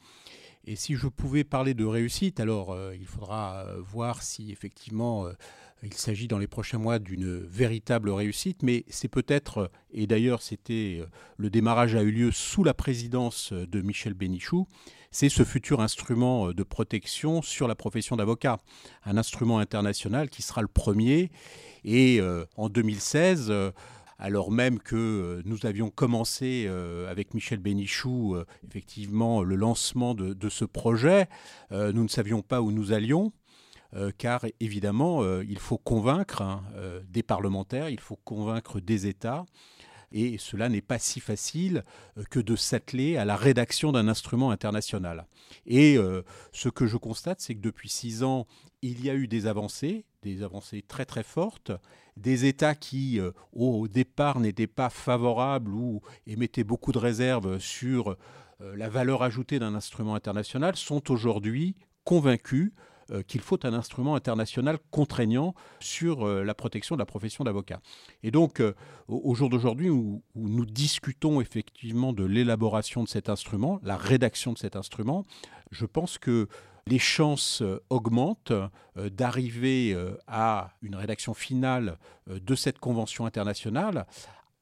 [0.65, 5.25] Et si je pouvais parler de réussite, alors euh, il faudra voir si effectivement
[5.83, 11.01] il s'agit dans les prochains mois d'une véritable réussite, mais c'est peut-être, et d'ailleurs c'était
[11.37, 14.67] le démarrage a eu lieu sous la présidence de Michel Bénichou,
[15.11, 18.57] c'est ce futur instrument de protection sur la profession d'avocat,
[19.05, 21.31] un instrument international qui sera le premier.
[21.83, 22.21] Et
[22.55, 23.53] en 2016,
[24.23, 30.15] alors même que euh, nous avions commencé euh, avec Michel Bénichou, euh, effectivement, le lancement
[30.15, 31.27] de, ce projet,
[31.71, 33.33] nous ne savions pas où nous allions.
[34.17, 36.63] Car évidemment, il faut convaincre hein,
[37.09, 39.45] des parlementaires, il faut convaincre des États,
[40.13, 41.83] et cela n'est pas si facile
[42.17, 45.25] euh, que de s'atteler à la rédaction d'un instrument international.
[45.65, 46.21] Et euh,
[46.51, 48.47] ce que je constate, c'est que depuis six ans,
[48.81, 51.71] il y a eu des avancées, des avancées très très fortes,
[52.15, 58.15] des États qui, euh, au départ, n'étaient pas favorables ou émettaient beaucoup de réserves sur
[58.59, 61.75] la valeur ajoutée d'un instrument international, sont aujourd'hui
[62.05, 62.92] convaincus euh,
[63.27, 67.79] qu'il faut un instrument international contraignant sur euh, la protection de la profession d'avocat.
[68.23, 68.73] Et donc, euh,
[69.07, 74.57] au jour d'aujourd'hui, où, nous discutons effectivement de l'élaboration de cet instrument, la rédaction de
[74.57, 75.25] cet instrument,
[75.71, 76.47] je pense que
[76.85, 78.51] les chances augmentent
[78.97, 79.97] d'arriver
[80.27, 81.97] à une rédaction finale
[82.27, 84.05] de cette convention internationale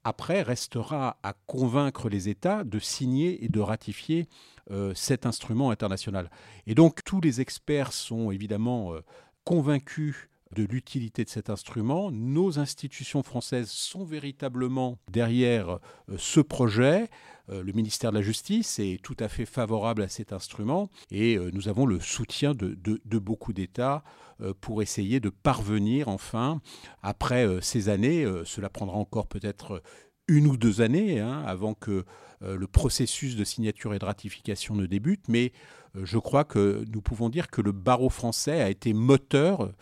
[0.04, 4.28] après, restera à convaincre les États de signer et de ratifier
[4.72, 6.32] euh, cet instrument international.
[6.66, 9.02] Et donc, tous les experts sont évidemment euh,
[9.44, 12.12] convaincus de l'utilité de cet instrument.
[12.12, 15.70] Nos institutions françaises sont véritablement derrière
[16.10, 17.10] euh, ce projet.
[17.50, 21.68] le ministère de la Justice est tout à fait favorable à cet instrument et nous
[21.68, 24.04] avons le soutien de, beaucoup d'États
[24.62, 26.62] pour essayer de parvenir enfin,
[27.02, 29.84] après ces années, cela prendra encore peut-être
[30.30, 32.06] une ou deux années hein, avant que
[32.40, 35.52] le processus de signature et de ratification ne débute, mais
[35.96, 39.74] je crois que nous pouvons dire que le barreau français a été moteur euh,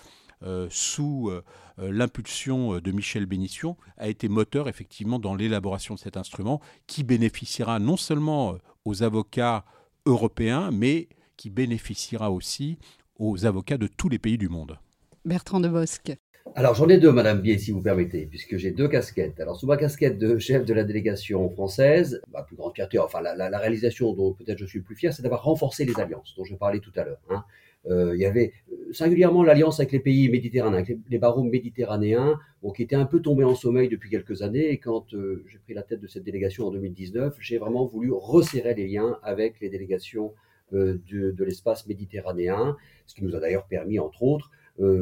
[0.69, 1.43] sous euh,
[1.79, 7.03] euh, l'impulsion de Michel Bénition, a été moteur effectivement dans l'élaboration de cet instrument qui
[7.03, 9.65] bénéficiera non seulement aux avocats
[10.05, 12.77] européens, mais qui bénéficiera aussi
[13.17, 14.79] aux avocats de tous les pays du monde.
[15.25, 16.17] Bertrand de Bosque.
[16.55, 19.39] Alors j'en ai deux, Madame Bier, si vous permettez, puisque j'ai deux casquettes.
[19.39, 23.21] Alors sous ma casquette de chef de la délégation française, ma plus grande fierté, enfin
[23.21, 26.43] la, réalisation dont peut-être je suis le plus fier, c'est d'avoir renforcé les alliances dont
[26.43, 27.21] je parlais tout à l'heure.
[27.29, 27.43] Hein.
[27.87, 32.39] Euh, il y avait euh, singulièrement l'alliance avec les pays méditerranéens, avec les, barreaux méditerranéens,
[32.75, 34.69] qui étaient un peu tombés en sommeil depuis quelques années.
[34.69, 38.11] Et quand euh, j'ai pris la tête de cette délégation en 2019, j'ai vraiment voulu
[38.11, 40.33] resserrer les liens avec les délégations
[40.71, 42.77] de, l'espace méditerranéen,
[43.07, 44.51] ce qui nous a d'ailleurs permis, entre autres,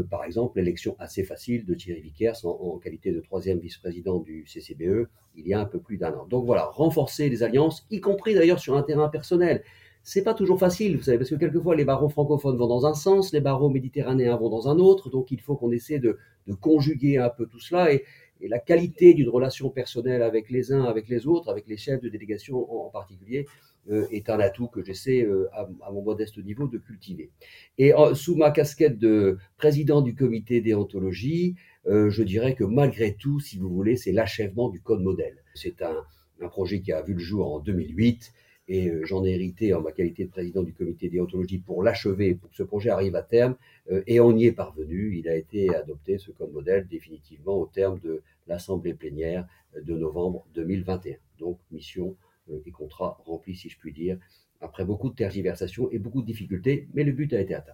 [0.09, 5.09] par exemple, l'élection assez facile de Thierry Vickers en qualité de troisième vice-président du CCBE
[5.37, 6.25] il y a un peu plus d'un an.
[6.25, 9.63] Donc voilà, renforcer les alliances, y compris d'ailleurs sur un terrain personnel
[10.07, 12.93] c'est pas toujours facile, vous savez, parce que quelquefois les barreaux francophones vont dans un
[12.93, 16.17] sens, les barreaux méditerranéens vont dans un autre, donc il faut qu'on essaie de,
[16.61, 18.05] conjuguer un peu tout cela et,
[18.39, 22.07] la qualité d'une relation personnelle avec les uns, avec les autres, avec les chefs de
[22.07, 23.47] délégation en, particulier,
[23.89, 27.31] euh, est un atout que j'essaie euh, à, mon modeste niveau de cultiver.
[27.79, 31.55] Et sous ma casquette de président du comité déontologie,
[31.87, 35.43] euh, je dirais que malgré tout, si vous voulez, c'est l'achèvement du code modèle.
[35.55, 35.97] C'est un,
[36.39, 38.31] un projet qui a vu le jour en 2008
[38.67, 42.35] et euh, j'en ai hérité en ma qualité de président du comité déontologie pour l'achever,
[42.35, 43.55] pour que ce projet arrive à terme,
[43.91, 45.17] euh, et on y est parvenu.
[45.17, 49.47] Il a été adopté, ce code modèle, définitivement au terme de l'Assemblée plénière
[49.81, 51.15] de novembre 2021.
[51.39, 52.15] Donc, mission
[52.49, 54.17] euh, et contrat rempli, si je puis dire,
[54.59, 57.73] après beaucoup de tergiversations et beaucoup de difficultés, mais le but a été atteint.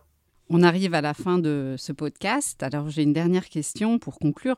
[0.49, 2.61] On arrive à la fin de ce podcast.
[2.61, 4.57] Alors, j'ai une dernière question pour conclure.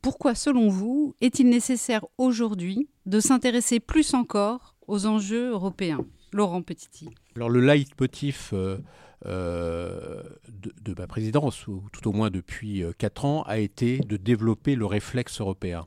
[0.00, 6.04] Pourquoi, selon vous, est-il nécessaire aujourd'hui de s'intéresser plus encore aux enjeux européens.
[6.32, 7.10] Laurent Petiti.
[7.36, 8.78] Alors le leitmotiv euh,
[9.26, 14.16] euh, de, ma présidence, ou tout au moins depuis euh, quatre ans, a été de
[14.16, 15.86] développer le réflexe européen.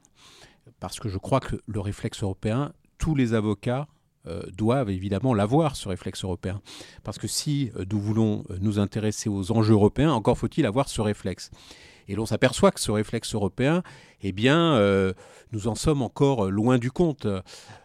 [0.79, 3.87] Parce que je crois que le réflexe européen, tous les avocats
[4.51, 6.59] doivent évidemment l'avoir, ce réflexe européen.
[7.05, 11.49] Parce que si nous voulons nous intéresser aux enjeux européens, encore faut-il avoir ce réflexe.
[12.07, 13.83] Et l'on s'aperçoit que ce réflexe européen,
[14.21, 15.13] eh bien, euh,
[15.51, 17.27] nous en sommes encore loin du compte.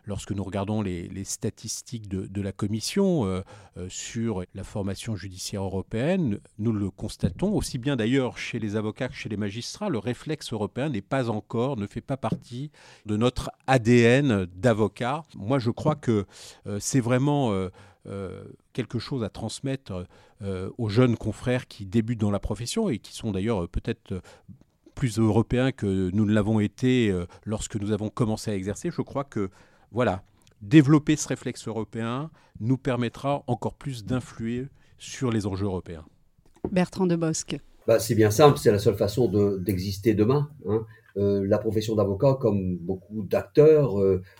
[0.04, 3.42] Lorsque nous regardons les, statistiques de, la Commission euh,
[3.76, 9.08] euh, sur la formation judiciaire européenne, nous le constatons, aussi bien d'ailleurs chez les avocats
[9.08, 12.70] que chez les magistrats, le réflexe européen n'est pas encore, ne fait pas partie
[13.06, 15.22] de notre ADN d'avocat.
[15.36, 16.26] Moi, je crois que
[16.80, 17.68] c'est vraiment
[18.08, 18.42] euh,
[18.72, 20.08] quelque chose à transmettre
[20.42, 24.20] euh, aux jeunes confrères qui débutent dans la profession et qui sont d'ailleurs euh, peut-être
[24.96, 28.90] plus européens que nous ne l'avons été lorsque nous avons commencé à exercer.
[28.90, 29.50] Je crois que
[29.92, 30.22] voilà,
[30.60, 32.30] développer ce réflexe européen
[32.60, 34.66] nous permettra encore plus d'influer
[34.98, 36.04] sur les enjeux européens.
[36.70, 37.58] Bertrand de Bosque.
[37.86, 39.28] Bah, c'est bien simple, c'est la seule façon
[39.58, 40.50] d'exister demain.
[40.68, 40.84] Hein.
[41.16, 43.96] la profession d'avocat, comme beaucoup d'acteurs,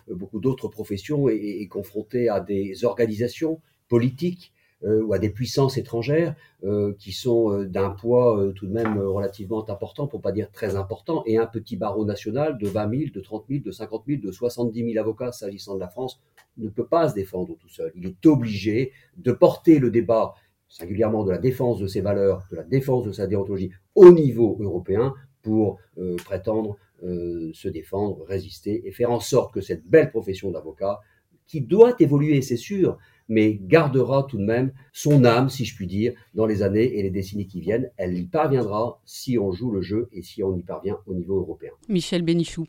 [0.09, 5.79] beaucoup d'autres professions, est, est, confrontée à des organisations politiques euh, ou à des puissances
[5.79, 10.51] étrangères euh, qui sont euh, d'un poids tout de même relativement important, pour pas dire
[10.51, 14.05] très important, et un petit barreau national de 20 000, de 30 000, de 50
[14.07, 16.21] 000, de 70 000 avocats s'agissant de la France
[16.59, 17.93] ne peut pas se défendre tout seul.
[17.95, 20.35] Il est obligé de porter le débat
[20.69, 24.57] singulièrement de la défense de ses valeurs, de la défense de sa déontologie au niveau
[24.61, 25.79] européen pour
[26.25, 31.01] prétendre euh, se défendre, résister et faire en sorte que cette belle profession d'avocat,
[31.49, 32.97] qui doit évoluer, c'est sûr,
[33.29, 37.03] mais gardera tout de même son âme, si je puis dire, dans les années et
[37.03, 37.91] les décennies qui viennent.
[37.97, 41.39] Elle y parviendra si on joue le jeu et si on y parvient au niveau
[41.39, 41.73] européen.
[41.89, 42.67] Michel Bénichou.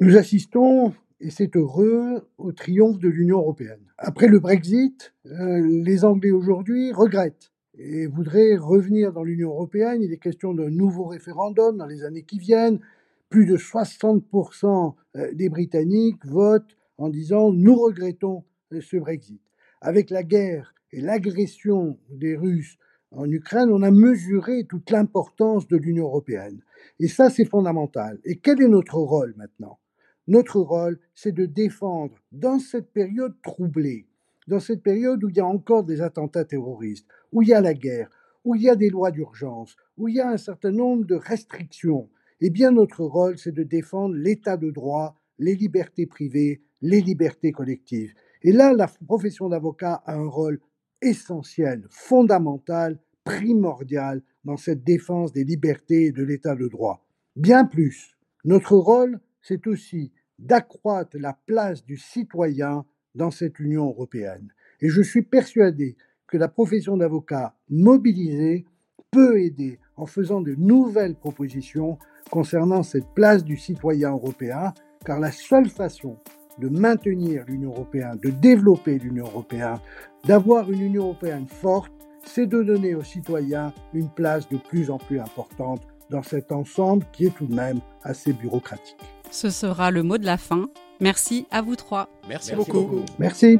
[0.00, 3.80] Nous assistons, et c'est heureux, au triomphe de l'Union européenne.
[3.98, 10.02] Après le Brexit, euh, les Anglais aujourd'hui regrettent et voudraient revenir dans l'Union européenne.
[10.02, 12.80] Il est question d'un nouveau référendum dans les années qui viennent.
[13.28, 19.40] Plus de 60% euh, des Britanniques votent en disant nous regrettons euh, ce Brexit
[19.84, 22.78] avec la guerre et l'agression des Russes
[23.10, 26.62] en Ukraine, on a mesuré toute l'importance de l'Union européenne.
[26.98, 28.18] Et ça, c'est fondamental.
[28.24, 29.78] Et quel est notre rôle maintenant?
[30.26, 34.06] Notre rôle, c'est de défendre, dans cette période troublée,
[34.48, 37.60] dans cette période où il y a encore des attentats terroristes, où il y a
[37.60, 38.08] la guerre,
[38.42, 41.14] où il y a des lois d'urgence, où il y a un certain nombre de
[41.14, 42.08] restrictions,
[42.40, 47.52] eh bien notre rôle, c'est de défendre l'état de droit, les libertés privées, les libertés
[47.52, 48.14] collectives.
[48.44, 50.60] Et là, la profession d'avocat a un rôle
[51.00, 57.06] essentiel, fondamental, primordial dans cette défense des libertés et de l'état de droit.
[57.36, 62.84] Bien plus, notre rôle, c'est aussi d'accroître la place du citoyen
[63.14, 64.52] dans cette Union européenne.
[64.82, 68.66] Et je suis persuadé que la profession d'avocat mobilisée
[69.10, 71.98] peut aider en faisant de nouvelles propositions
[72.30, 74.74] concernant cette place du citoyen européen,
[75.04, 76.18] car la seule façon
[76.58, 79.78] de maintenir l'Union européenne, de développer l'Union européenne,
[80.26, 81.92] d'avoir une Union européenne forte,
[82.24, 87.04] c'est de donner aux citoyens une place de plus en plus importante dans cet ensemble
[87.12, 88.96] qui est tout de même assez bureaucratique.
[89.30, 90.68] Ce sera le mot de la fin.
[91.00, 92.08] Merci à vous trois.
[92.28, 93.02] Merci, beaucoup.
[93.18, 93.58] Merci.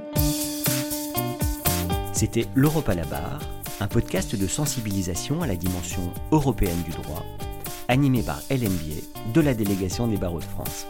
[2.12, 3.40] C'était l'Europe à la barre,
[3.80, 7.24] un podcast de sensibilisation à la dimension européenne du droit,
[7.88, 9.02] animé par LNBA
[9.34, 10.86] de la délégation des barreaux de France.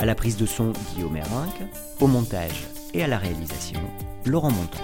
[0.00, 1.54] À la prise de son, Guillaume Merinck,
[2.00, 3.80] au montage et à la réalisation,
[4.24, 4.78] Laurent Monton.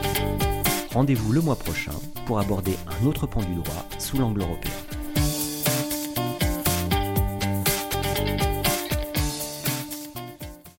[0.92, 1.92] Rendez-vous le mois prochain
[2.26, 4.72] pour aborder un autre pan du droit sous l'angle européen.